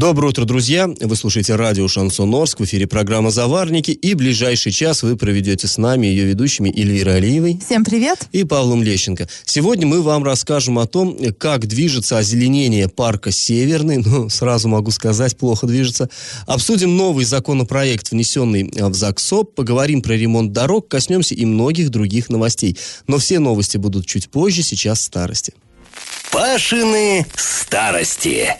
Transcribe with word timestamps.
Доброе 0.00 0.28
утро, 0.28 0.46
друзья. 0.46 0.88
Вы 0.98 1.14
слушаете 1.14 1.56
радио 1.56 1.86
«Шансон 1.86 2.34
Орск». 2.34 2.58
В 2.58 2.64
эфире 2.64 2.86
программа 2.86 3.30
«Заварники». 3.30 3.90
И 3.90 4.14
ближайший 4.14 4.72
час 4.72 5.02
вы 5.02 5.14
проведете 5.14 5.68
с 5.68 5.76
нами, 5.76 6.06
ее 6.06 6.24
ведущими 6.24 6.70
Эльвирой 6.70 7.18
Алиевой. 7.18 7.60
Всем 7.62 7.84
привет. 7.84 8.26
И 8.32 8.44
Павлом 8.44 8.82
Лещенко. 8.82 9.28
Сегодня 9.44 9.86
мы 9.86 10.00
вам 10.00 10.24
расскажем 10.24 10.78
о 10.78 10.86
том, 10.86 11.18
как 11.36 11.66
движется 11.66 12.16
озеленение 12.16 12.88
парка 12.88 13.30
Северный. 13.30 13.98
Ну, 13.98 14.30
сразу 14.30 14.68
могу 14.68 14.90
сказать, 14.90 15.36
плохо 15.36 15.66
движется. 15.66 16.08
Обсудим 16.46 16.96
новый 16.96 17.26
законопроект, 17.26 18.10
внесенный 18.10 18.72
в 18.74 18.94
ЗАГСОП. 18.94 19.54
Поговорим 19.54 20.00
про 20.00 20.14
ремонт 20.14 20.54
дорог, 20.54 20.88
коснемся 20.88 21.34
и 21.34 21.44
многих 21.44 21.90
других 21.90 22.30
новостей. 22.30 22.78
Но 23.06 23.18
все 23.18 23.38
новости 23.38 23.76
будут 23.76 24.06
чуть 24.06 24.30
позже, 24.30 24.62
сейчас 24.62 25.02
старости. 25.02 25.52
Пашины 26.32 27.26
старости. 27.36 28.56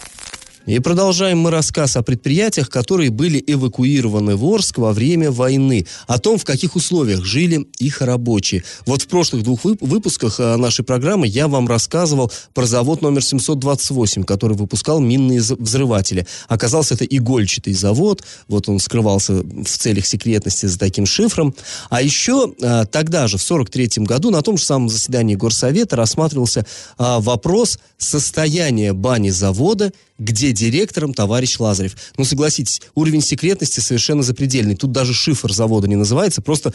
И 0.66 0.78
продолжаем 0.78 1.38
мы 1.38 1.50
рассказ 1.50 1.96
о 1.96 2.02
предприятиях, 2.02 2.68
которые 2.68 3.10
были 3.10 3.42
эвакуированы 3.46 4.36
в 4.36 4.44
Орск 4.44 4.76
во 4.76 4.92
время 4.92 5.30
войны, 5.30 5.86
о 6.06 6.18
том, 6.18 6.38
в 6.38 6.44
каких 6.44 6.76
условиях 6.76 7.24
жили 7.24 7.66
их 7.78 8.02
рабочие. 8.02 8.62
Вот 8.84 9.02
в 9.02 9.08
прошлых 9.08 9.42
двух 9.42 9.64
выпусках 9.64 10.38
э, 10.38 10.56
нашей 10.56 10.84
программы 10.84 11.26
я 11.26 11.48
вам 11.48 11.66
рассказывал 11.66 12.30
про 12.52 12.66
завод 12.66 13.00
номер 13.00 13.24
728, 13.24 14.24
который 14.24 14.54
выпускал 14.54 15.00
минные 15.00 15.40
взрыватели. 15.40 16.26
Оказался 16.46 16.94
это 16.94 17.06
игольчатый 17.06 17.72
завод, 17.72 18.22
вот 18.46 18.68
он 18.68 18.80
скрывался 18.80 19.42
в 19.42 19.64
целях 19.64 20.06
секретности 20.06 20.66
за 20.66 20.78
таким 20.78 21.06
шифром. 21.06 21.54
А 21.88 22.02
еще 22.02 22.52
э, 22.60 22.84
тогда 22.90 23.28
же, 23.28 23.38
в 23.38 23.42
43 23.42 24.04
году, 24.04 24.30
на 24.30 24.42
том 24.42 24.58
же 24.58 24.64
самом 24.64 24.90
заседании 24.90 25.36
Горсовета 25.36 25.96
рассматривался 25.96 26.60
э, 26.60 26.64
вопрос 26.98 27.78
состояния 27.96 28.92
бани 28.92 29.30
завода 29.30 29.92
где 30.20 30.52
директором 30.52 31.14
товарищ 31.14 31.58
Лазарев. 31.58 31.96
Ну, 32.16 32.24
согласитесь, 32.24 32.82
уровень 32.94 33.22
секретности 33.22 33.80
совершенно 33.80 34.22
запредельный. 34.22 34.76
Тут 34.76 34.92
даже 34.92 35.14
шифр 35.14 35.52
завода 35.52 35.88
не 35.88 35.96
называется, 35.96 36.42
просто 36.42 36.72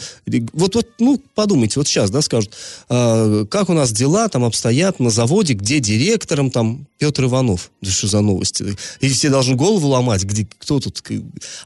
вот, 0.52 0.74
вот 0.74 0.88
ну, 0.98 1.22
подумайте, 1.34 1.78
вот 1.78 1.86
сейчас, 1.86 2.10
да, 2.10 2.20
скажут, 2.20 2.52
э, 2.88 3.46
как 3.48 3.70
у 3.70 3.72
нас 3.72 3.92
дела 3.92 4.28
там 4.28 4.44
обстоят 4.44 4.98
на 4.98 5.10
заводе, 5.10 5.54
где 5.54 5.78
директором 5.78 6.50
там 6.50 6.86
Петр 6.98 7.24
Иванов. 7.24 7.70
Да 7.80 7.90
что 7.90 8.08
за 8.08 8.20
новости? 8.20 8.76
И 9.00 9.08
все 9.08 9.30
должны 9.30 9.54
голову 9.54 9.86
ломать, 9.88 10.24
где, 10.24 10.46
кто 10.58 10.80
тут. 10.80 11.02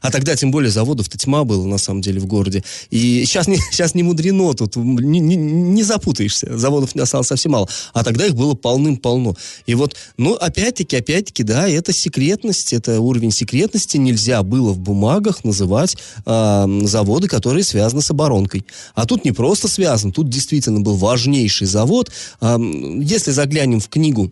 А 0.01 0.11
тогда, 0.11 0.35
тем 0.35 0.51
более, 0.51 0.69
заводов-то 0.69 1.17
тьма 1.17 1.43
было, 1.45 1.65
на 1.65 1.77
самом 1.77 2.01
деле, 2.01 2.19
в 2.19 2.27
городе. 2.27 2.63
И 2.89 3.23
сейчас 3.25 3.47
не, 3.47 3.57
сейчас 3.71 3.95
не 3.95 4.03
мудрено 4.03 4.53
тут, 4.53 4.75
не, 4.75 5.19
не, 5.19 5.35
не 5.35 5.83
запутаешься. 5.83 6.57
Заводов 6.57 6.95
не 6.95 7.01
осталось 7.01 7.27
совсем 7.27 7.53
мало. 7.53 7.67
А 7.93 8.03
тогда 8.03 8.27
их 8.27 8.35
было 8.35 8.53
полным-полно. 8.53 9.35
И 9.65 9.73
вот, 9.73 9.95
ну, 10.17 10.33
опять-таки, 10.33 10.97
опять-таки, 10.97 11.43
да, 11.43 11.70
это 11.73 11.93
секретность, 11.93 12.73
это 12.73 12.99
уровень 12.99 13.31
секретности. 13.31 13.97
Нельзя 13.97 14.43
было 14.43 14.71
в 14.71 14.79
бумагах 14.79 15.43
называть 15.43 15.97
э, 16.25 16.81
заводы, 16.83 17.27
которые 17.27 17.63
связаны 17.63 18.01
с 18.01 18.11
оборонкой. 18.11 18.65
А 18.95 19.05
тут 19.05 19.25
не 19.25 19.31
просто 19.31 19.67
связан, 19.67 20.11
тут 20.11 20.29
действительно 20.29 20.81
был 20.81 20.95
важнейший 20.95 21.67
завод. 21.67 22.11
Э, 22.41 22.57
если 22.99 23.31
заглянем 23.31 23.79
в 23.79 23.89
книгу 23.89 24.31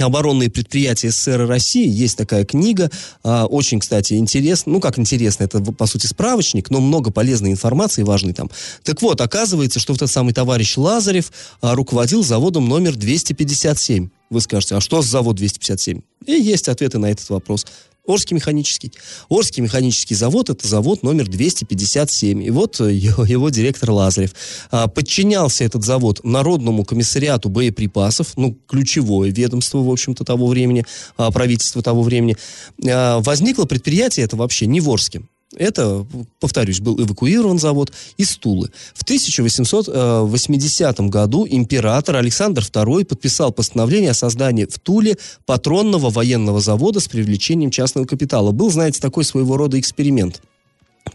оборонные 0.00 0.50
предприятия 0.50 1.10
СССР 1.10 1.42
и 1.42 1.46
России. 1.46 1.86
Есть 1.86 2.16
такая 2.16 2.44
книга, 2.44 2.90
а, 3.22 3.44
очень, 3.44 3.78
кстати, 3.78 4.14
интересно. 4.14 4.72
Ну, 4.72 4.80
как 4.80 4.98
интересно, 4.98 5.44
это, 5.44 5.60
по 5.60 5.86
сути, 5.86 6.06
справочник, 6.06 6.70
но 6.70 6.80
много 6.80 7.10
полезной 7.10 7.50
информации 7.50 8.02
важной 8.02 8.32
там. 8.32 8.50
Так 8.84 9.02
вот, 9.02 9.20
оказывается, 9.20 9.80
что 9.80 9.92
этот 9.92 10.10
самый 10.10 10.32
товарищ 10.32 10.78
Лазарев 10.78 11.30
а, 11.60 11.74
руководил 11.74 12.22
заводом 12.22 12.68
номер 12.68 12.96
257. 12.96 14.08
Вы 14.30 14.40
скажете, 14.40 14.76
а 14.76 14.80
что 14.80 15.02
за 15.02 15.10
завод 15.10 15.36
257? 15.36 16.00
И 16.24 16.32
есть 16.32 16.68
ответы 16.68 16.98
на 16.98 17.10
этот 17.10 17.28
вопрос. 17.28 17.66
Орский 18.04 18.34
механический. 18.34 18.92
Орский 19.28 19.62
механический 19.62 20.16
завод– 20.16 20.50
это 20.50 20.66
завод 20.66 21.04
номер 21.04 21.28
257. 21.28 22.42
И 22.42 22.50
вот 22.50 22.80
э, 22.80 22.92
его, 22.92 23.24
его 23.24 23.48
директор 23.48 23.92
Лазарев. 23.92 24.34
А, 24.70 24.88
подчинялся 24.88 25.64
этот 25.64 25.84
завод 25.84 26.20
Народному 26.24 26.84
комиссариату 26.84 27.48
боеприпасов, 27.48 28.36
ну, 28.36 28.58
ключевое 28.66 29.30
ведомство, 29.30 29.78
в 29.78 29.90
общем-то, 29.90 30.24
того 30.24 30.48
времени, 30.48 30.84
а, 31.16 31.30
правительство 31.30 31.80
того 31.80 32.02
времени. 32.02 32.36
А, 32.84 33.20
возникло 33.20 33.66
предприятие 33.66 34.24
это 34.24 34.36
вообще 34.36 34.66
не 34.66 34.80
в 34.80 34.90
Орске. 34.90 35.22
Это, 35.56 36.06
повторюсь, 36.40 36.80
был 36.80 36.98
эвакуирован 36.98 37.58
завод 37.58 37.92
из 38.16 38.36
Тулы. 38.36 38.70
В 38.94 39.02
1880 39.02 41.00
году 41.00 41.46
император 41.48 42.16
Александр 42.16 42.62
II 42.62 43.04
подписал 43.04 43.52
постановление 43.52 44.12
о 44.12 44.14
создании 44.14 44.64
в 44.64 44.78
Туле 44.78 45.18
патронного 45.44 46.10
военного 46.10 46.60
завода 46.60 47.00
с 47.00 47.08
привлечением 47.08 47.70
частного 47.70 48.06
капитала. 48.06 48.52
Был, 48.52 48.70
знаете, 48.70 49.00
такой 49.00 49.24
своего 49.24 49.56
рода 49.56 49.78
эксперимент. 49.78 50.40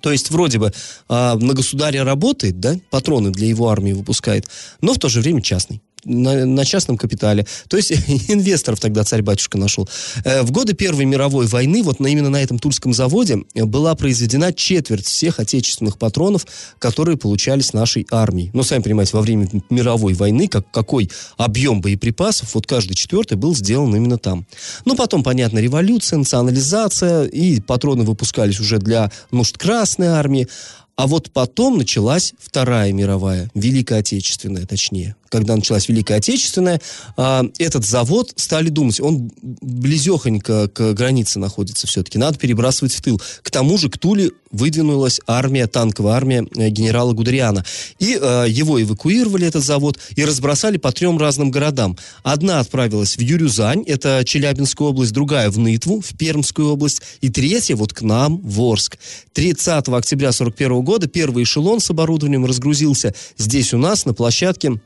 То 0.01 0.11
есть 0.11 0.29
вроде 0.29 0.59
бы 0.59 0.67
э, 0.67 0.73
на 1.09 1.53
государе 1.53 2.03
работает, 2.03 2.59
да, 2.59 2.75
патроны 2.91 3.31
для 3.31 3.47
его 3.47 3.69
армии 3.69 3.93
выпускает, 3.93 4.47
но 4.81 4.93
в 4.93 4.99
то 4.99 5.09
же 5.09 5.21
время 5.21 5.41
частный 5.41 5.81
на, 6.07 6.45
на 6.45 6.65
частном 6.65 6.97
капитале. 6.97 7.45
То 7.67 7.77
есть 7.77 7.91
инвесторов 8.27 8.79
тогда 8.79 9.03
царь-батюшка 9.03 9.57
нашел. 9.57 9.87
Э, 10.23 10.41
в 10.41 10.51
годы 10.51 10.73
Первой 10.73 11.05
мировой 11.05 11.47
войны 11.47 11.83
вот 11.83 11.99
на, 11.99 12.07
именно 12.07 12.29
на 12.29 12.41
этом 12.41 12.59
Тульском 12.59 12.93
заводе 12.93 13.39
была 13.55 13.95
произведена 13.95 14.53
четверть 14.53 15.05
всех 15.05 15.39
отечественных 15.39 15.97
патронов, 15.97 16.45
которые 16.79 17.17
получались 17.17 17.73
нашей 17.73 18.07
армией. 18.11 18.49
Но, 18.53 18.63
сами 18.63 18.81
понимаете, 18.81 19.11
во 19.13 19.21
время 19.21 19.49
мировой 19.69 20.13
войны, 20.13 20.47
как, 20.47 20.71
какой 20.71 21.09
объем 21.37 21.81
боеприпасов, 21.81 22.55
вот 22.55 22.65
каждый 22.65 22.95
четвертый 22.95 23.37
был 23.37 23.55
сделан 23.55 23.95
именно 23.95 24.17
там. 24.17 24.45
Но 24.85 24.95
потом, 24.95 25.23
понятно, 25.23 25.59
революция, 25.59 26.17
национализация, 26.17 27.25
и 27.25 27.59
патроны 27.59 28.03
выпускались 28.03 28.59
уже 28.59 28.77
для 28.79 29.11
нужд 29.31 29.57
Красной 29.57 30.07
армии. 30.07 30.47
А 30.97 31.05
вот 31.05 31.29
потом 31.29 31.77
началась 31.77 32.33
Вторая 32.39 32.91
мировая, 32.91 33.51
Великая 33.53 33.99
Отечественная, 33.99 34.65
точнее. 34.65 35.15
Когда 35.29 35.55
началась 35.55 35.87
Великая 35.89 36.15
Отечественная, 36.15 36.81
э, 37.15 37.43
этот 37.59 37.85
завод 37.85 38.33
стали 38.35 38.69
думать, 38.69 38.99
он 38.99 39.31
близехонько 39.41 40.69
к 40.69 40.93
границе 40.93 41.37
находится 41.37 41.85
все-таки, 41.85 42.17
надо 42.17 42.39
перебрасывать 42.39 42.95
в 42.95 43.01
тыл. 43.01 43.21
К 43.43 43.51
тому 43.51 43.77
же 43.77 43.91
к 43.91 43.99
Туле 43.99 44.31
выдвинулась 44.49 45.21
армия, 45.27 45.67
танковая 45.67 46.15
армия 46.15 46.47
э, 46.55 46.69
генерала 46.69 47.13
Гудериана. 47.13 47.63
И 47.99 48.17
э, 48.19 48.45
его 48.49 48.81
эвакуировали, 48.81 49.45
этот 49.45 49.63
завод, 49.63 49.99
и 50.15 50.25
разбросали 50.25 50.77
по 50.77 50.91
трем 50.91 51.19
разным 51.19 51.51
городам. 51.51 51.95
Одна 52.23 52.59
отправилась 52.59 53.17
в 53.17 53.21
Юрюзань, 53.21 53.83
это 53.83 54.23
Челябинская 54.25 54.87
область, 54.87 55.13
другая 55.13 55.51
в 55.51 55.59
Нытву, 55.59 56.01
в 56.01 56.17
Пермскую 56.17 56.69
область, 56.69 57.03
и 57.21 57.29
третья 57.29 57.75
вот 57.75 57.93
к 57.93 58.01
нам, 58.01 58.39
в 58.41 58.61
Орск. 58.61 58.97
30 59.33 59.89
октября 59.89 60.31
41 60.31 60.81
года 60.81 60.86
первый 61.07 61.43
эшелон 61.43 61.79
с 61.79 61.89
оборудованием 61.89 62.45
разгрузился. 62.45 63.13
Здесь 63.37 63.73
у 63.73 63.77
нас 63.77 64.05
на 64.05 64.13
площадке 64.13 64.79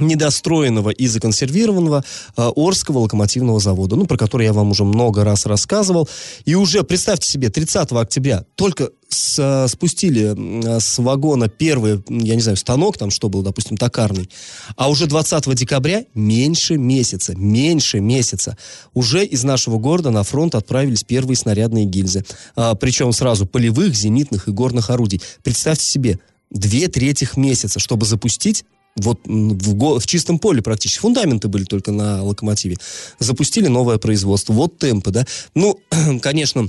недостроенного 0.00 0.90
и 0.90 1.06
законсервированного 1.06 2.04
э, 2.36 2.50
Орского 2.56 2.98
локомотивного 2.98 3.60
завода, 3.60 3.96
ну, 3.96 4.06
про 4.06 4.16
который 4.16 4.46
я 4.46 4.52
вам 4.52 4.70
уже 4.70 4.84
много 4.84 5.24
раз 5.24 5.46
рассказывал. 5.46 6.08
И 6.44 6.54
уже, 6.54 6.82
представьте 6.82 7.28
себе, 7.28 7.50
30 7.50 7.92
октября 7.92 8.44
только 8.54 8.90
с, 9.08 9.38
э, 9.38 9.68
спустили 9.68 10.34
э, 10.36 10.80
с 10.80 10.98
вагона 10.98 11.48
первый, 11.48 12.02
я 12.08 12.34
не 12.34 12.40
знаю, 12.40 12.56
станок 12.56 12.98
там, 12.98 13.10
что 13.10 13.28
был, 13.28 13.42
допустим, 13.42 13.76
токарный, 13.76 14.28
а 14.76 14.90
уже 14.90 15.06
20 15.06 15.54
декабря 15.54 16.04
меньше 16.14 16.76
месяца, 16.76 17.34
меньше 17.34 18.00
месяца 18.00 18.56
уже 18.94 19.24
из 19.24 19.44
нашего 19.44 19.78
города 19.78 20.10
на 20.10 20.22
фронт 20.22 20.54
отправились 20.54 21.04
первые 21.04 21.36
снарядные 21.36 21.84
гильзы. 21.84 22.24
А, 22.56 22.74
причем 22.74 23.12
сразу 23.12 23.46
полевых, 23.46 23.94
зенитных 23.94 24.48
и 24.48 24.50
горных 24.50 24.90
орудий. 24.90 25.22
Представьте 25.42 25.84
себе, 25.84 26.18
две 26.50 26.88
трети 26.88 27.28
месяца, 27.36 27.78
чтобы 27.78 28.06
запустить 28.06 28.64
вот 28.98 29.20
в, 29.26 29.98
в 29.98 30.06
чистом 30.06 30.38
поле 30.38 30.62
практически. 30.62 31.00
Фундаменты 31.00 31.48
были 31.48 31.64
только 31.64 31.92
на 31.92 32.22
локомотиве. 32.22 32.76
Запустили 33.18 33.68
новое 33.68 33.98
производство. 33.98 34.52
Вот 34.52 34.78
темпы, 34.78 35.10
да. 35.10 35.26
Ну, 35.54 35.80
конечно, 36.22 36.68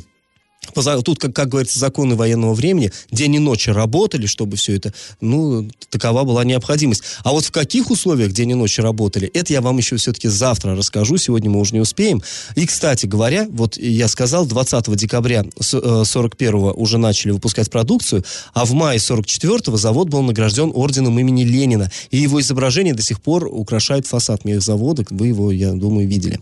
Тут, 1.04 1.20
как, 1.20 1.34
как 1.34 1.50
говорится, 1.50 1.80
законы 1.80 2.16
военного 2.16 2.54
времени, 2.54 2.92
день 3.12 3.36
и 3.36 3.40
ночь 3.40 3.68
работали, 3.68 4.28
чтобы 4.28 4.58
все 4.58 4.76
это, 4.76 4.94
ну, 5.20 5.68
такова 5.90 6.24
была 6.24 6.44
необходимость. 6.44 7.04
А 7.24 7.32
вот 7.32 7.46
в 7.46 7.52
каких 7.52 7.90
условиях 7.90 8.32
день 8.34 8.52
и 8.52 8.54
ночь 8.54 8.78
работали, 8.80 9.30
это 9.34 9.52
я 9.54 9.62
вам 9.62 9.78
еще 9.78 9.96
все-таки 9.98 10.28
завтра 10.28 10.76
расскажу, 10.76 11.18
сегодня 11.18 11.50
мы 11.50 11.60
уже 11.60 11.74
не 11.74 11.80
успеем. 11.80 12.22
И, 12.56 12.66
кстати 12.66 13.06
говоря, 13.06 13.48
вот 13.50 13.78
я 13.78 14.08
сказал, 14.08 14.46
20 14.46 14.96
декабря 14.96 15.44
41-го 15.60 16.70
э, 16.70 16.74
уже 16.74 16.98
начали 16.98 17.32
выпускать 17.32 17.70
продукцию, 17.70 18.24
а 18.54 18.66
в 18.66 18.74
мае 18.74 19.00
44-го 19.00 19.78
завод 19.78 20.10
был 20.10 20.22
награжден 20.22 20.72
орденом 20.74 21.20
имени 21.20 21.44
Ленина, 21.44 21.92
и 22.12 22.18
его 22.18 22.40
изображение 22.42 22.94
до 22.94 23.02
сих 23.02 23.22
пор 23.22 23.48
украшает 23.52 24.08
фасад 24.08 24.42
завода, 24.44 25.06
вы 25.10 25.28
его, 25.28 25.52
я 25.52 25.74
думаю, 25.74 26.08
видели. 26.08 26.40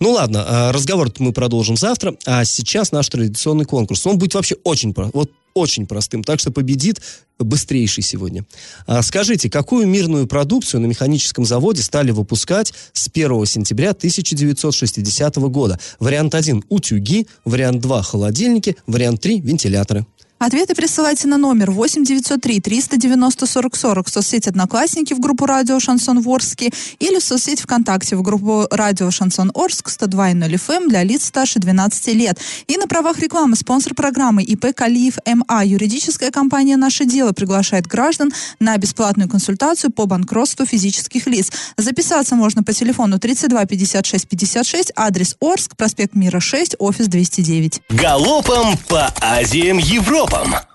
Ну 0.00 0.12
ладно, 0.12 0.44
а 0.46 0.72
разговор 0.72 1.10
мы 1.18 1.32
продолжим 1.32 1.76
завтра, 1.76 2.14
а 2.26 2.44
сейчас 2.44 2.92
наш 2.92 3.08
традиционный 3.08 3.57
конкурс. 3.64 4.06
Он 4.06 4.18
будет 4.18 4.34
вообще 4.34 4.56
очень, 4.64 4.94
вот 5.12 5.30
очень 5.54 5.86
простым, 5.86 6.22
так 6.22 6.40
что 6.40 6.50
победит 6.50 7.00
быстрейший 7.38 8.02
сегодня. 8.02 8.44
А, 8.86 9.02
скажите, 9.02 9.50
какую 9.50 9.86
мирную 9.86 10.26
продукцию 10.26 10.80
на 10.80 10.86
механическом 10.86 11.44
заводе 11.44 11.82
стали 11.82 12.10
выпускать 12.10 12.72
с 12.92 13.08
1 13.08 13.46
сентября 13.46 13.90
1960 13.90 15.36
года? 15.36 15.78
Вариант 16.00 16.34
1– 16.34 16.64
утюги, 16.68 17.26
вариант 17.44 17.80
2– 17.80 18.02
холодильники, 18.04 18.76
вариант 18.86 19.20
3– 19.20 19.40
вентиляторы. 19.42 20.06
Ответы 20.38 20.76
присылайте 20.76 21.26
на 21.26 21.36
номер 21.36 21.72
8 21.72 22.04
903 22.04 22.60
390 22.60 23.44
40 23.44 23.76
40 23.76 24.06
в 24.06 24.10
соцсеть 24.10 24.46
«Одноклассники» 24.46 25.12
в 25.12 25.18
группу 25.18 25.46
«Радио 25.46 25.80
Шансон 25.80 26.22
Орске» 26.24 26.70
или 27.00 27.18
в 27.18 27.24
соцсеть 27.24 27.60
ВКонтакте 27.60 28.14
в 28.14 28.22
группу 28.22 28.68
«Радио 28.70 29.10
Шансон 29.10 29.50
Орск» 29.52 29.88
102.0 29.88 30.48
FM 30.48 30.76
эм 30.76 30.88
для 30.88 31.02
лиц 31.02 31.24
старше 31.24 31.58
12 31.58 32.14
лет. 32.14 32.38
И 32.68 32.76
на 32.76 32.86
правах 32.86 33.18
рекламы 33.18 33.56
спонсор 33.56 33.94
программы 33.94 34.44
ИП 34.44 34.72
Калиев 34.76 35.18
МА. 35.26 35.64
Юридическая 35.64 36.30
компания 36.30 36.76
«Наше 36.76 37.04
дело» 37.04 37.32
приглашает 37.32 37.88
граждан 37.88 38.30
на 38.60 38.76
бесплатную 38.76 39.28
консультацию 39.28 39.90
по 39.90 40.06
банкротству 40.06 40.64
физических 40.64 41.26
лиц. 41.26 41.50
Записаться 41.76 42.36
можно 42.36 42.62
по 42.62 42.72
телефону 42.72 43.18
32 43.18 43.66
56 43.66 44.28
56, 44.28 44.92
адрес 44.94 45.34
Орск, 45.40 45.76
проспект 45.76 46.14
Мира 46.14 46.38
6, 46.38 46.76
офис 46.78 47.08
209. 47.08 47.82
Галопом 47.88 48.78
по 48.86 49.12
Азиям 49.20 49.78
Европы 49.78 50.27
album. 50.34 50.67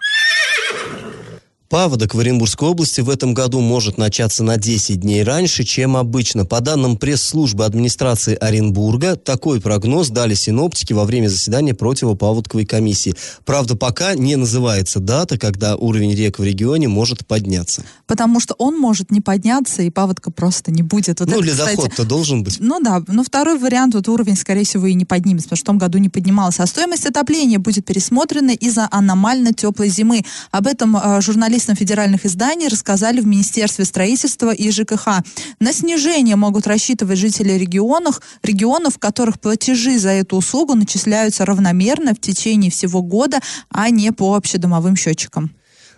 Паводок 1.73 2.13
в 2.13 2.19
Оренбургской 2.19 2.69
области 2.69 3.01
в 3.01 3.09
этом 3.09 3.33
году 3.33 3.59
может 3.59 3.97
начаться 3.97 4.43
на 4.43 4.57
10 4.57 4.99
дней 4.99 5.23
раньше, 5.23 5.63
чем 5.63 5.97
обычно. 5.97 6.45
По 6.45 6.61
данным 6.61 6.97
пресс-службы 6.97 7.65
администрации 7.65 8.37
Оренбурга, 8.39 9.15
такой 9.15 9.59
прогноз 9.59 10.09
дали 10.09 10.35
синоптики 10.35 10.93
во 10.93 11.03
время 11.03 11.29
заседания 11.29 11.73
противопаводковой 11.73 12.67
комиссии. 12.67 13.15
Правда, 13.43 13.75
пока 13.75 14.13
не 14.13 14.35
называется 14.35 14.99
дата, 14.99 15.39
когда 15.39 15.75
уровень 15.75 16.13
рек 16.13 16.37
в 16.37 16.43
регионе 16.43 16.89
может 16.89 17.25
подняться. 17.25 17.83
Потому 18.05 18.39
что 18.39 18.53
он 18.59 18.77
может 18.77 19.09
не 19.09 19.19
подняться, 19.19 19.81
и 19.81 19.89
паводка 19.89 20.29
просто 20.29 20.71
не 20.71 20.83
будет. 20.83 21.21
Вот 21.21 21.29
ну, 21.29 21.37
это, 21.37 21.43
ледоход-то 21.43 22.05
должен 22.05 22.43
быть. 22.43 22.57
Ну 22.59 22.81
да, 22.81 23.01
но 23.07 23.23
второй 23.23 23.57
вариант, 23.57 23.95
вот 23.95 24.07
уровень, 24.09 24.35
скорее 24.35 24.63
всего, 24.63 24.85
и 24.85 24.93
не 24.93 25.05
поднимется, 25.05 25.49
потому 25.49 25.57
что 25.57 25.63
в 25.63 25.65
том 25.65 25.77
году 25.79 25.97
не 25.97 26.09
поднимался. 26.09 26.61
А 26.61 26.67
стоимость 26.67 27.07
отопления 27.07 27.57
будет 27.57 27.83
пересмотрена 27.83 28.51
из-за 28.51 28.87
аномально 28.91 29.53
теплой 29.53 29.89
зимы. 29.89 30.23
Об 30.51 30.67
этом 30.67 30.95
э, 30.95 31.19
журналист 31.21 31.62
журналистам 31.63 31.75
федеральных 31.75 32.25
изданий 32.25 32.67
рассказали 32.67 33.21
в 33.21 33.27
Министерстве 33.27 33.85
строительства 33.85 34.53
и 34.53 34.69
ЖКХ. 34.69 35.23
На 35.59 35.71
снижение 35.71 36.35
могут 36.35 36.67
рассчитывать 36.67 37.17
жители 37.17 37.53
регионов, 37.53 38.21
регионов, 38.43 38.95
в 38.95 38.99
которых 38.99 39.39
платежи 39.39 39.97
за 39.97 40.09
эту 40.09 40.35
услугу 40.37 40.75
начисляются 40.75 41.45
равномерно 41.45 42.13
в 42.13 42.19
течение 42.19 42.69
всего 42.69 43.01
года, 43.01 43.39
а 43.69 43.89
не 43.89 44.11
по 44.11 44.35
общедомовым 44.35 44.95
счетчикам. 44.97 45.51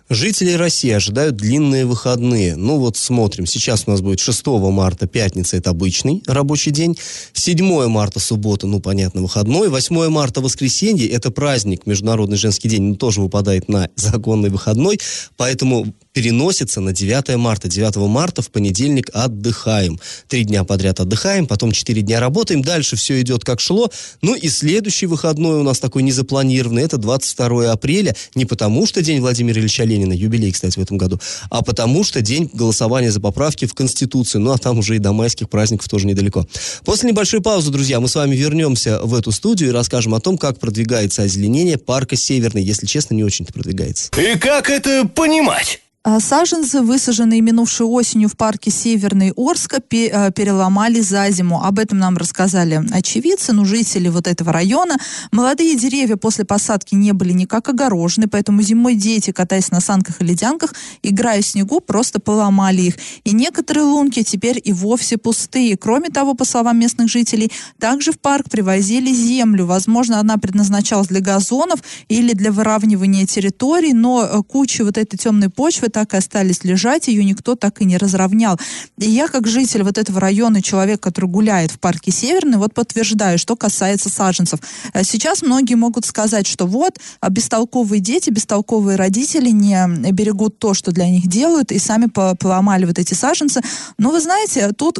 Жители 0.08 0.52
России 0.52 0.90
ожидают 0.90 1.36
длинные 1.36 1.84
выходные. 1.84 2.54
Ну 2.54 2.78
вот 2.78 2.96
смотрим. 2.96 3.44
Сейчас 3.44 3.84
у 3.86 3.90
нас 3.90 4.00
будет 4.00 4.20
6 4.20 4.46
марта, 4.46 5.08
пятница, 5.08 5.56
это 5.56 5.70
обычный 5.70 6.22
рабочий 6.26 6.70
день. 6.70 6.96
7 7.32 7.88
марта, 7.88 8.20
суббота, 8.20 8.68
ну 8.68 8.80
понятно, 8.80 9.22
выходной. 9.22 9.68
8 9.68 10.08
марта, 10.08 10.40
воскресенье, 10.40 11.08
это 11.08 11.32
праздник, 11.32 11.86
Международный 11.86 12.36
женский 12.36 12.68
день, 12.68 12.82
но 12.82 12.94
тоже 12.94 13.20
выпадает 13.20 13.68
на 13.68 13.90
законный 13.96 14.50
выходной. 14.50 15.00
Поэтому 15.36 15.92
переносится 16.16 16.80
на 16.80 16.94
9 16.94 17.36
марта. 17.36 17.68
9 17.68 17.96
марта 17.96 18.40
в 18.40 18.50
понедельник 18.50 19.10
отдыхаем. 19.12 20.00
Три 20.28 20.44
дня 20.44 20.64
подряд 20.64 20.98
отдыхаем, 20.98 21.46
потом 21.46 21.72
4 21.72 22.00
дня 22.00 22.20
работаем. 22.20 22.62
Дальше 22.62 22.96
все 22.96 23.20
идет 23.20 23.44
как 23.44 23.60
шло. 23.60 23.90
Ну 24.22 24.34
и 24.34 24.48
следующий 24.48 25.04
выходной 25.04 25.60
у 25.60 25.62
нас 25.62 25.78
такой 25.78 26.02
незапланированный. 26.04 26.84
Это 26.84 26.96
22 26.96 27.70
апреля. 27.70 28.16
Не 28.34 28.46
потому, 28.46 28.86
что 28.86 29.02
день 29.02 29.20
Владимира 29.20 29.60
Ильича 29.60 29.84
Ленина, 29.84 30.14
юбилей, 30.14 30.52
кстати, 30.52 30.78
в 30.78 30.82
этом 30.82 30.96
году, 30.96 31.20
а 31.50 31.62
потому, 31.62 32.02
что 32.02 32.22
день 32.22 32.48
голосования 32.50 33.10
за 33.10 33.20
поправки 33.20 33.66
в 33.66 33.74
Конституцию. 33.74 34.40
Ну 34.40 34.52
а 34.52 34.56
там 34.56 34.78
уже 34.78 34.96
и 34.96 34.98
до 34.98 35.12
майских 35.12 35.50
праздников 35.50 35.86
тоже 35.90 36.06
недалеко. 36.06 36.48
После 36.86 37.10
небольшой 37.10 37.42
паузы, 37.42 37.70
друзья, 37.70 38.00
мы 38.00 38.08
с 38.08 38.14
вами 38.14 38.34
вернемся 38.34 39.00
в 39.02 39.14
эту 39.14 39.32
студию 39.32 39.68
и 39.68 39.72
расскажем 39.72 40.14
о 40.14 40.20
том, 40.20 40.38
как 40.38 40.58
продвигается 40.60 41.24
озеленение 41.24 41.76
парка 41.76 42.16
Северный. 42.16 42.62
Если 42.62 42.86
честно, 42.86 43.12
не 43.12 43.22
очень-то 43.22 43.52
продвигается. 43.52 44.10
И 44.18 44.38
как 44.38 44.70
это 44.70 45.06
понимать? 45.06 45.82
А 46.08 46.20
саженцы, 46.20 46.82
высаженные 46.82 47.40
минувшей 47.40 47.84
осенью 47.84 48.28
в 48.28 48.36
парке 48.36 48.70
Северный 48.70 49.32
Орска, 49.36 49.80
переломали 49.80 51.00
за 51.00 51.28
зиму. 51.30 51.60
Об 51.60 51.80
этом 51.80 51.98
нам 51.98 52.16
рассказали 52.16 52.80
очевидцы, 52.92 53.52
ну, 53.52 53.64
жители 53.64 54.08
вот 54.08 54.28
этого 54.28 54.52
района. 54.52 54.98
Молодые 55.32 55.74
деревья 55.74 56.14
после 56.14 56.44
посадки 56.44 56.94
не 56.94 57.10
были 57.10 57.32
никак 57.32 57.68
огорожены, 57.68 58.28
поэтому 58.28 58.62
зимой 58.62 58.94
дети, 58.94 59.32
катаясь 59.32 59.72
на 59.72 59.80
санках 59.80 60.20
и 60.20 60.24
ледянках, 60.24 60.74
играя 61.02 61.42
в 61.42 61.44
снегу, 61.44 61.80
просто 61.80 62.20
поломали 62.20 62.82
их. 62.82 62.94
И 63.24 63.32
некоторые 63.32 63.86
лунки 63.86 64.22
теперь 64.22 64.60
и 64.62 64.72
вовсе 64.72 65.16
пустые. 65.16 65.76
Кроме 65.76 66.10
того, 66.10 66.34
по 66.34 66.44
словам 66.44 66.78
местных 66.78 67.08
жителей, 67.08 67.50
также 67.80 68.12
в 68.12 68.20
парк 68.20 68.48
привозили 68.48 69.12
землю. 69.12 69.66
Возможно, 69.66 70.20
она 70.20 70.38
предназначалась 70.38 71.08
для 71.08 71.20
газонов 71.20 71.80
или 72.06 72.32
для 72.32 72.52
выравнивания 72.52 73.26
территорий, 73.26 73.92
но 73.92 74.22
э, 74.22 74.42
куча 74.44 74.84
вот 74.84 74.98
этой 74.98 75.16
темной 75.16 75.50
почвы 75.50 75.88
так 75.96 76.12
и 76.12 76.18
остались 76.18 76.62
лежать, 76.62 77.08
ее 77.08 77.24
никто 77.24 77.54
так 77.54 77.80
и 77.80 77.86
не 77.86 77.96
разровнял. 77.96 78.60
И 78.98 79.08
я, 79.08 79.28
как 79.28 79.46
житель 79.46 79.82
вот 79.82 79.96
этого 79.96 80.20
района, 80.20 80.60
человек, 80.60 81.00
который 81.00 81.24
гуляет 81.24 81.70
в 81.70 81.78
парке 81.78 82.10
Северный, 82.12 82.58
вот 82.58 82.74
подтверждаю, 82.74 83.38
что 83.38 83.56
касается 83.56 84.10
саженцев. 84.10 84.60
Э, 84.92 85.02
сейчас 85.04 85.40
многие 85.40 85.76
могут 85.76 86.04
сказать, 86.04 86.46
что 86.46 86.66
вот, 86.66 86.98
а 87.22 87.30
бестолковые 87.30 88.00
дети, 88.00 88.28
бестолковые 88.28 88.96
родители 88.96 89.48
не 89.48 90.12
берегут 90.12 90.58
то, 90.58 90.74
что 90.74 90.92
для 90.92 91.08
них 91.08 91.28
делают, 91.28 91.72
и 91.72 91.78
сами 91.78 92.08
поломали 92.08 92.84
вот 92.84 92.98
эти 92.98 93.14
саженцы. 93.14 93.62
Но 93.96 94.10
вы 94.10 94.20
знаете, 94.20 94.72
тут 94.72 94.98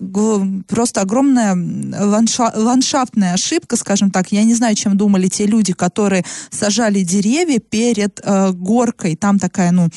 просто 0.66 1.02
огромная 1.02 1.54
ландша 1.54 2.52
ландшафтная 2.54 3.34
ошибка, 3.34 3.76
скажем 3.76 4.10
так. 4.10 4.32
Я 4.32 4.44
не 4.44 4.54
знаю, 4.54 4.74
чем 4.76 4.96
думали 4.96 5.28
те 5.28 5.44
люди, 5.44 5.74
которые 5.74 6.24
сажали 6.48 7.02
деревья 7.02 7.58
перед 7.58 8.18
э, 8.24 8.52
горкой. 8.52 9.14
Там 9.14 9.38
такая, 9.38 9.72
ну, 9.72 9.90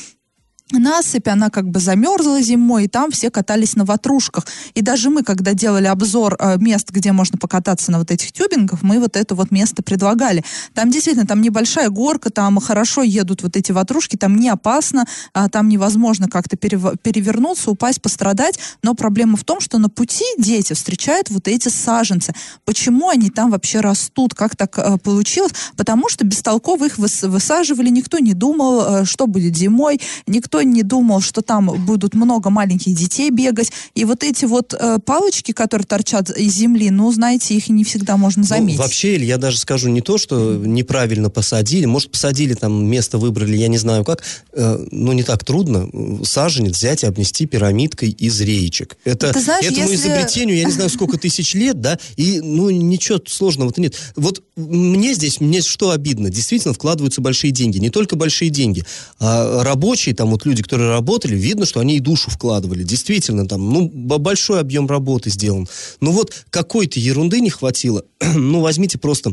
насыпь, 0.72 1.28
она 1.28 1.50
как 1.50 1.68
бы 1.68 1.80
замерзла 1.80 2.40
зимой, 2.42 2.84
и 2.84 2.88
там 2.88 3.10
все 3.10 3.30
катались 3.30 3.76
на 3.76 3.84
ватрушках. 3.84 4.46
И 4.74 4.82
даже 4.82 5.10
мы, 5.10 5.22
когда 5.22 5.54
делали 5.54 5.86
обзор 5.86 6.36
э, 6.38 6.56
мест, 6.58 6.90
где 6.90 7.12
можно 7.12 7.38
покататься 7.38 7.90
на 7.90 7.98
вот 7.98 8.10
этих 8.10 8.32
тюбингах, 8.32 8.82
мы 8.82 8.98
вот 8.98 9.16
это 9.16 9.34
вот 9.34 9.50
место 9.50 9.82
предлагали. 9.82 10.44
Там 10.74 10.90
действительно, 10.90 11.26
там 11.26 11.40
небольшая 11.40 11.90
горка, 11.90 12.30
там 12.30 12.60
хорошо 12.60 13.02
едут 13.02 13.42
вот 13.42 13.56
эти 13.56 13.72
ватрушки, 13.72 14.16
там 14.16 14.36
не 14.36 14.48
опасно, 14.48 15.06
а, 15.32 15.48
там 15.48 15.68
невозможно 15.68 16.28
как-то 16.28 16.56
перевернуться, 16.56 17.70
упасть, 17.70 18.00
пострадать. 18.02 18.58
Но 18.82 18.94
проблема 18.94 19.36
в 19.36 19.44
том, 19.44 19.60
что 19.60 19.78
на 19.78 19.88
пути 19.88 20.24
дети 20.38 20.72
встречают 20.72 21.30
вот 21.30 21.48
эти 21.48 21.68
саженцы. 21.68 22.32
Почему 22.64 23.08
они 23.08 23.30
там 23.30 23.50
вообще 23.50 23.80
растут? 23.80 24.34
Как 24.34 24.56
так 24.56 24.78
э, 24.78 24.98
получилось? 24.98 25.52
Потому 25.76 26.08
что 26.08 26.24
бестолково 26.24 26.86
их 26.86 26.98
выс 26.98 27.22
высаживали, 27.22 27.88
никто 27.88 28.18
не 28.18 28.34
думал, 28.34 29.02
э, 29.02 29.04
что 29.04 29.26
будет 29.26 29.56
зимой, 29.56 30.00
никто 30.26 30.59
не 30.64 30.82
думал, 30.82 31.20
что 31.20 31.42
там 31.42 31.66
будут 31.84 32.14
много 32.14 32.50
маленьких 32.50 32.94
детей 32.94 33.30
бегать. 33.30 33.70
И 33.94 34.04
вот 34.04 34.22
эти 34.24 34.44
вот 34.44 34.74
э, 34.74 34.98
палочки, 35.04 35.52
которые 35.52 35.86
торчат 35.86 36.30
из 36.30 36.54
земли, 36.54 36.90
ну, 36.90 37.10
знаете, 37.12 37.54
их 37.54 37.68
не 37.68 37.84
всегда 37.84 38.16
можно 38.16 38.42
ну, 38.42 38.48
заметить. 38.48 38.78
Ну, 38.78 38.82
вообще, 38.84 39.16
я 39.24 39.38
даже 39.38 39.58
скажу 39.58 39.88
не 39.88 40.00
то, 40.00 40.18
что 40.18 40.56
неправильно 40.56 41.30
посадили. 41.30 41.86
Может, 41.86 42.10
посадили, 42.10 42.54
там 42.54 42.86
место 42.86 43.18
выбрали, 43.18 43.56
я 43.56 43.68
не 43.68 43.78
знаю 43.78 44.04
как. 44.04 44.22
Э, 44.52 44.84
но 44.90 45.12
не 45.12 45.22
так 45.22 45.44
трудно 45.44 45.88
саженец 46.24 46.76
взять 46.76 47.02
и 47.02 47.06
обнести 47.06 47.46
пирамидкой 47.46 48.10
из 48.10 48.40
реечек. 48.40 48.96
Это, 49.04 49.32
Ты 49.32 49.40
знаешь, 49.40 49.64
этому 49.64 49.88
если... 49.88 50.08
изобретению, 50.08 50.56
я 50.56 50.64
не 50.64 50.72
знаю, 50.72 50.90
сколько 50.90 51.18
тысяч 51.18 51.54
лет, 51.54 51.80
да, 51.80 51.98
и, 52.16 52.40
ну, 52.40 52.70
ничего 52.70 53.20
сложного-то 53.26 53.80
нет. 53.80 53.94
Вот 54.16 54.42
мне 54.56 55.14
здесь, 55.14 55.40
мне 55.40 55.62
что 55.62 55.90
обидно, 55.90 56.30
действительно 56.30 56.74
вкладываются 56.74 57.20
большие 57.20 57.50
деньги. 57.50 57.78
Не 57.78 57.90
только 57.90 58.16
большие 58.16 58.50
деньги, 58.50 58.84
а 59.18 59.62
рабочие, 59.62 60.14
там 60.14 60.30
вот 60.30 60.44
люди, 60.50 60.62
которые 60.62 60.90
работали, 60.90 61.34
видно, 61.34 61.64
что 61.64 61.80
они 61.80 61.96
и 61.96 62.00
душу 62.00 62.30
вкладывали. 62.30 62.82
Действительно, 62.82 63.46
там, 63.46 63.72
ну, 63.72 63.88
большой 63.88 64.60
объем 64.60 64.86
работы 64.86 65.30
сделан. 65.30 65.68
Но 66.00 66.12
вот 66.12 66.32
какой-то 66.50 67.00
ерунды 67.00 67.40
не 67.40 67.50
хватило. 67.50 68.04
ну, 68.34 68.60
возьмите 68.60 68.98
просто 68.98 69.32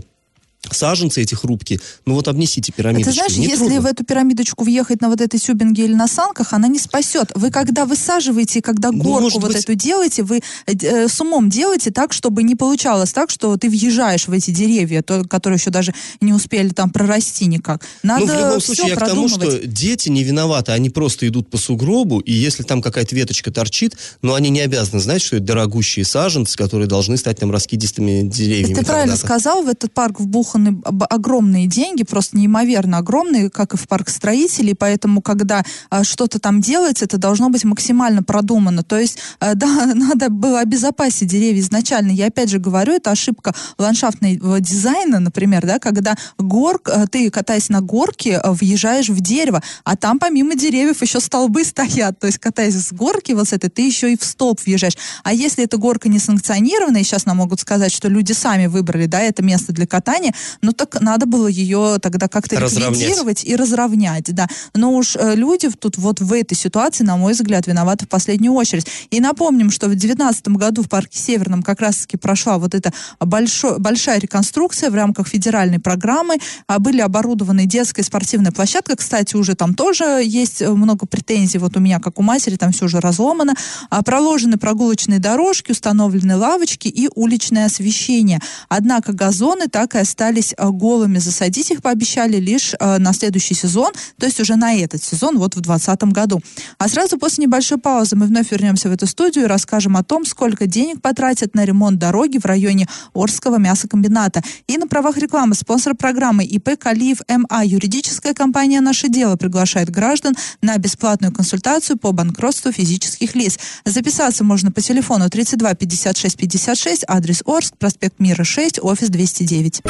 саженцы 0.74 1.21
эти 1.21 1.36
хрупкие, 1.36 1.79
ну 2.05 2.13
вот 2.13 2.27
обнесите 2.27 2.71
пирамидочку. 2.71 3.12
Ты 3.12 3.15
знаешь, 3.15 3.38
не 3.38 3.45
если 3.45 3.65
трудно. 3.65 3.81
в 3.81 3.86
эту 3.86 4.03
пирамидочку 4.03 4.63
въехать 4.63 5.01
на 5.01 5.09
вот 5.09 5.21
этой 5.21 5.39
тюбинге 5.39 5.86
или 5.86 5.93
на 5.93 6.07
санках, 6.07 6.53
она 6.53 6.67
не 6.67 6.79
спасет. 6.79 7.31
Вы 7.36 7.51
когда 7.51 7.86
высаживаете, 7.86 8.62
когда 8.62 8.91
ну, 8.91 9.03
горку 9.03 9.39
вот 9.39 9.53
быть... 9.53 9.63
эту 9.63 9.75
делаете, 9.75 10.24
вы 10.24 10.41
э, 10.65 11.07
с 11.07 11.21
умом 11.21 11.50
делаете 11.50 11.91
так, 11.91 12.13
чтобы 12.13 12.43
не 12.43 12.55
получалось 12.55 13.13
так, 13.13 13.29
что 13.29 13.57
ты 13.57 13.69
въезжаешь 13.69 14.27
в 14.27 14.31
эти 14.31 14.51
деревья, 14.51 15.01
то, 15.01 15.24
которые 15.24 15.57
еще 15.57 15.69
даже 15.69 15.93
не 16.21 16.33
успели 16.33 16.69
там 16.69 16.89
прорасти 16.89 17.45
никак. 17.45 17.83
Надо 18.03 18.25
ну, 18.25 18.33
в 18.33 18.36
любом 18.36 18.62
случае, 18.62 18.89
я 18.89 18.95
к 18.95 19.05
тому, 19.05 19.27
что 19.27 19.65
дети 19.65 20.09
не 20.09 20.24
виноваты, 20.24 20.71
они 20.71 20.89
просто 20.89 21.27
идут 21.27 21.50
по 21.50 21.57
сугробу, 21.57 22.19
и 22.19 22.33
если 22.33 22.63
там 22.63 22.81
какая-то 22.81 23.15
веточка 23.15 23.51
торчит, 23.51 23.97
но 24.21 24.33
они 24.33 24.50
не 24.50 24.62
обязаны 24.62 25.00
знать, 25.00 25.21
что 25.21 25.38
это 25.38 25.45
дорогущие 25.45 26.05
саженцы, 26.05 26.57
которые 26.57 26.88
должны 26.88 27.17
стать 27.17 27.39
там 27.39 27.51
раскидистыми 27.51 28.27
деревьями. 28.27 28.71
И 28.71 28.75
ты 28.75 28.86
правильно 28.86 29.15
сказал, 29.17 29.63
в 29.63 29.69
этот 29.69 29.93
парк 29.93 30.19
вбухан 30.19 30.56
вбуханы 30.57 30.81
огромные 31.09 31.67
деньги, 31.67 32.03
просто 32.03 32.37
неимоверно 32.37 32.97
огромные, 32.97 33.49
как 33.49 33.73
и 33.73 33.77
в 33.77 33.87
парк 33.87 34.09
строителей, 34.09 34.75
поэтому, 34.75 35.21
когда 35.21 35.63
а, 35.89 36.03
что-то 36.03 36.39
там 36.39 36.61
делается, 36.61 37.05
это 37.05 37.17
должно 37.17 37.49
быть 37.49 37.63
максимально 37.63 38.23
продумано. 38.23 38.83
То 38.83 38.97
есть, 38.97 39.19
а, 39.39 39.53
да, 39.55 39.93
надо 39.93 40.29
было 40.29 40.59
обезопасить 40.59 41.29
деревья 41.29 41.61
изначально. 41.61 42.11
Я 42.11 42.27
опять 42.27 42.49
же 42.49 42.59
говорю, 42.59 42.93
это 42.93 43.11
ошибка 43.11 43.53
ландшафтного 43.77 44.59
дизайна, 44.59 45.19
например, 45.19 45.65
да, 45.65 45.79
когда 45.79 46.15
гор, 46.37 46.81
ты 47.11 47.29
катаясь 47.29 47.69
на 47.69 47.81
горке, 47.81 48.41
въезжаешь 48.43 49.09
в 49.09 49.21
дерево, 49.21 49.61
а 49.83 49.95
там 49.95 50.19
помимо 50.19 50.55
деревьев 50.55 51.01
еще 51.01 51.19
столбы 51.19 51.63
стоят. 51.63 52.19
То 52.19 52.27
есть, 52.27 52.39
катаясь 52.39 52.75
с 52.75 52.91
горки 52.91 53.33
вот 53.33 53.49
с 53.49 53.53
этой, 53.53 53.69
ты 53.69 53.85
еще 53.85 54.13
и 54.13 54.17
в 54.17 54.23
столб 54.23 54.59
въезжаешь. 54.65 54.97
А 55.23 55.33
если 55.33 55.63
эта 55.63 55.77
горка 55.77 56.09
не 56.09 56.19
санкционированная, 56.19 57.01
и 57.01 57.03
сейчас 57.03 57.25
нам 57.25 57.37
могут 57.37 57.59
сказать, 57.59 57.93
что 57.93 58.07
люди 58.07 58.31
сами 58.31 58.67
выбрали, 58.67 59.05
да, 59.05 59.21
это 59.21 59.43
место 59.43 59.73
для 59.73 59.85
катания, 59.85 60.33
ну 60.62 60.74
так 60.74 61.00
надо 61.01 61.25
было 61.25 61.48
ее 61.48 61.98
тогда 62.01 62.27
как-то 62.27 62.56
ликвидировать 62.56 63.44
и 63.44 63.56
разровнять, 63.56 64.34
да. 64.34 64.48
Но 64.74 64.94
уж 64.94 65.15
э, 65.15 65.36
люди 65.36 65.70
тут 65.70 65.98
вот 65.98 66.20
в 66.20 66.34
этой 66.34 66.56
ситуации, 66.56 67.03
на 67.03 67.17
мой 67.17 67.34
взгляд, 67.34 67.67
виноваты 67.67 68.06
в 68.06 68.10
последнюю 68.10 68.53
очередь. 68.53 68.88
И 69.10 69.20
напомним, 69.20 69.72
что 69.72 69.88
в 69.88 69.89
2019 69.89 70.48
году 70.50 70.84
в 70.84 70.89
парке 70.89 71.20
Северном 71.20 71.63
как 71.63 71.82
раз-таки 71.82 72.17
прошла 72.17 72.58
вот 72.58 72.75
эта 72.75 72.94
большой, 73.20 73.79
большая 73.79 74.20
реконструкция 74.20 74.89
в 74.89 74.96
рамках 74.96 75.27
федеральной 75.27 75.79
программы. 75.79 76.38
А 76.67 76.79
были 76.79 77.01
оборудованы 77.01 77.65
детская 77.65 78.03
спортивная 78.03 78.51
площадка. 78.51 78.96
Кстати, 78.96 79.36
уже 79.36 79.56
там 79.56 79.74
тоже 79.74 80.22
есть 80.24 80.62
много 80.62 81.06
претензий. 81.06 81.58
Вот 81.58 81.77
у 81.77 81.79
меня, 81.79 82.00
как 82.00 82.20
у 82.20 82.24
матери, 82.24 82.56
там 82.56 82.72
все 82.72 82.86
уже 82.86 83.00
разломано. 83.00 83.56
А 83.89 84.03
проложены 84.03 84.58
прогулочные 84.58 85.20
дорожки, 85.20 85.72
установлены 85.72 86.36
лавочки 86.36 86.88
и 86.88 87.10
уличное 87.15 87.65
освещение. 87.65 88.39
Однако 88.70 89.13
газоны 89.13 89.67
так 89.67 89.96
и 89.96 90.00
остались 90.00 90.26
э, 90.57 90.69
голыми. 90.69 91.19
Засадить 91.19 91.72
их 91.72 91.81
пообещали 91.81 92.38
лишь 92.38 92.74
э, 92.79 92.98
на 92.98 93.13
следующий 93.13 93.53
сезон, 93.53 93.91
то 94.17 94.25
есть 94.25 94.39
уже 94.39 94.55
на 94.55 94.75
этот 94.75 95.03
сезон, 95.03 95.38
вот 95.38 95.55
в 95.55 95.62
2020 95.62 96.03
году. 96.13 96.41
А 96.77 96.88
сразу 96.88 97.17
после 97.17 97.46
небольшой 97.46 97.77
паузы 97.77 98.15
мы 98.15 98.25
вновь 98.27 98.51
вернемся 98.51 98.89
в 98.89 98.91
эту 98.91 99.07
студию 99.07 99.46
и 99.46 99.48
расскажем 99.48 99.98
о 99.98 100.03
том, 100.03 100.25
сколько 100.25 100.67
денег 100.67 101.01
потратят 101.01 101.55
на 101.55 101.65
ремонт 101.65 102.00
дороги 102.00 102.38
в 102.38 102.46
районе 102.46 102.88
Орского 103.13 103.57
мясокомбината. 103.57 104.41
И 104.67 104.77
на 104.77 104.88
правах 104.88 105.17
рекламы 105.17 105.55
спонсор 105.55 105.96
программы 105.96 106.43
ИП 106.43 106.77
Калиев 106.79 107.19
МА, 107.27 107.63
юридическая 107.63 108.34
компания 108.34 108.81
«Наше 108.81 109.10
дело» 109.10 109.36
приглашает 109.36 109.89
граждан 109.89 110.36
на 110.62 110.77
бесплатную 110.77 111.34
консультацию 111.34 111.98
по 111.98 112.12
банкротству 112.12 112.72
физических 112.72 113.36
лиц. 113.36 113.57
Записаться 113.86 114.43
можно 114.43 114.72
по 114.72 114.81
телефону 114.81 115.29
32 115.29 115.74
56 115.75 116.38
56, 116.38 117.03
адрес 117.07 117.43
Орск, 117.46 117.77
проспект 117.77 118.19
Мира 118.19 118.43
6, 118.43 118.79
офис 118.81 119.10
209. 119.10 119.81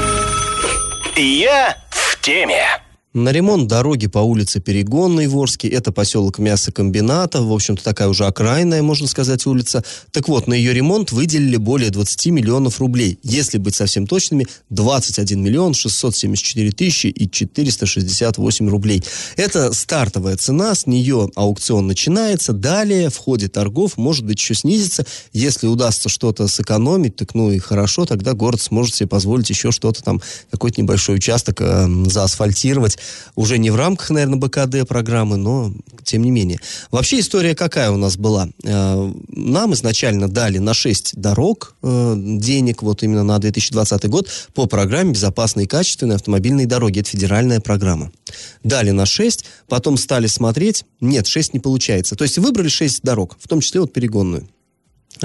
Я 1.19 1.75
в 1.89 2.21
теме. 2.21 2.79
На 3.17 3.31
ремонт 3.31 3.67
дороги 3.67 4.05
по 4.05 4.19
улице 4.19 4.59
Перегонной 4.59 5.25
в 5.25 5.35
Орске, 5.39 5.67
это 5.69 5.91
поселок 5.91 6.37
мясокомбината, 6.37 7.41
в 7.41 7.51
общем-то 7.51 7.83
такая 7.83 8.09
уже 8.09 8.27
окраинная, 8.27 8.83
можно 8.83 9.07
сказать, 9.07 9.43
улица. 9.47 9.83
Так 10.11 10.27
вот, 10.27 10.45
на 10.45 10.53
ее 10.53 10.71
ремонт 10.71 11.11
выделили 11.11 11.57
более 11.57 11.89
20 11.89 12.27
миллионов 12.27 12.79
рублей. 12.79 13.17
Если 13.23 13.57
быть 13.57 13.73
совсем 13.73 14.05
точными, 14.05 14.45
21 14.69 15.41
миллион 15.41 15.73
674 15.73 16.71
тысячи 16.73 17.07
и 17.07 17.27
468 17.27 18.69
рублей. 18.69 19.03
Это 19.35 19.73
стартовая 19.73 20.37
цена, 20.37 20.75
с 20.75 20.85
нее 20.85 21.31
аукцион 21.33 21.87
начинается. 21.87 22.53
Далее 22.53 23.09
в 23.09 23.17
ходе 23.17 23.47
торгов, 23.47 23.97
может 23.97 24.25
быть, 24.25 24.37
еще 24.37 24.53
снизится. 24.53 25.07
Если 25.33 25.65
удастся 25.65 26.07
что-то 26.07 26.47
сэкономить, 26.47 27.15
так 27.15 27.33
ну 27.33 27.49
и 27.49 27.57
хорошо, 27.57 28.05
тогда 28.05 28.33
город 28.33 28.61
сможет 28.61 28.93
себе 28.93 29.09
позволить 29.09 29.49
еще 29.49 29.71
что-то 29.71 30.03
там, 30.03 30.21
какой-то 30.51 30.79
небольшой 30.79 31.15
участок 31.15 31.61
э, 31.61 31.87
заасфальтировать 32.05 32.99
уже 33.35 33.57
не 33.57 33.69
в 33.69 33.75
рамках, 33.75 34.09
наверное, 34.09 34.39
БКД 34.39 34.87
программы, 34.87 35.37
но 35.37 35.73
тем 36.03 36.23
не 36.23 36.31
менее. 36.31 36.59
Вообще 36.91 37.19
история 37.19 37.55
какая 37.55 37.91
у 37.91 37.97
нас 37.97 38.17
была? 38.17 38.49
Э, 38.63 39.13
нам 39.27 39.73
изначально 39.73 40.27
дали 40.27 40.57
на 40.57 40.73
6 40.73 41.19
дорог 41.19 41.75
э, 41.83 42.13
денег, 42.17 42.81
вот 42.81 43.03
именно 43.03 43.23
на 43.23 43.39
2020 43.39 44.07
год, 44.09 44.29
по 44.53 44.65
программе 44.65 45.13
«Безопасные 45.13 45.65
и 45.65 45.67
качественные 45.67 46.15
автомобильные 46.15 46.67
дороги». 46.67 46.99
Это 46.99 47.09
федеральная 47.09 47.59
программа. 47.59 48.11
Дали 48.63 48.91
на 48.91 49.05
6, 49.05 49.45
потом 49.67 49.97
стали 49.97 50.27
смотреть, 50.27 50.85
нет, 51.01 51.27
6 51.27 51.53
не 51.53 51.59
получается. 51.59 52.15
То 52.15 52.23
есть 52.23 52.37
выбрали 52.37 52.67
6 52.67 53.01
дорог, 53.03 53.37
в 53.39 53.47
том 53.47 53.61
числе 53.61 53.81
вот 53.81 53.93
перегонную 53.93 54.47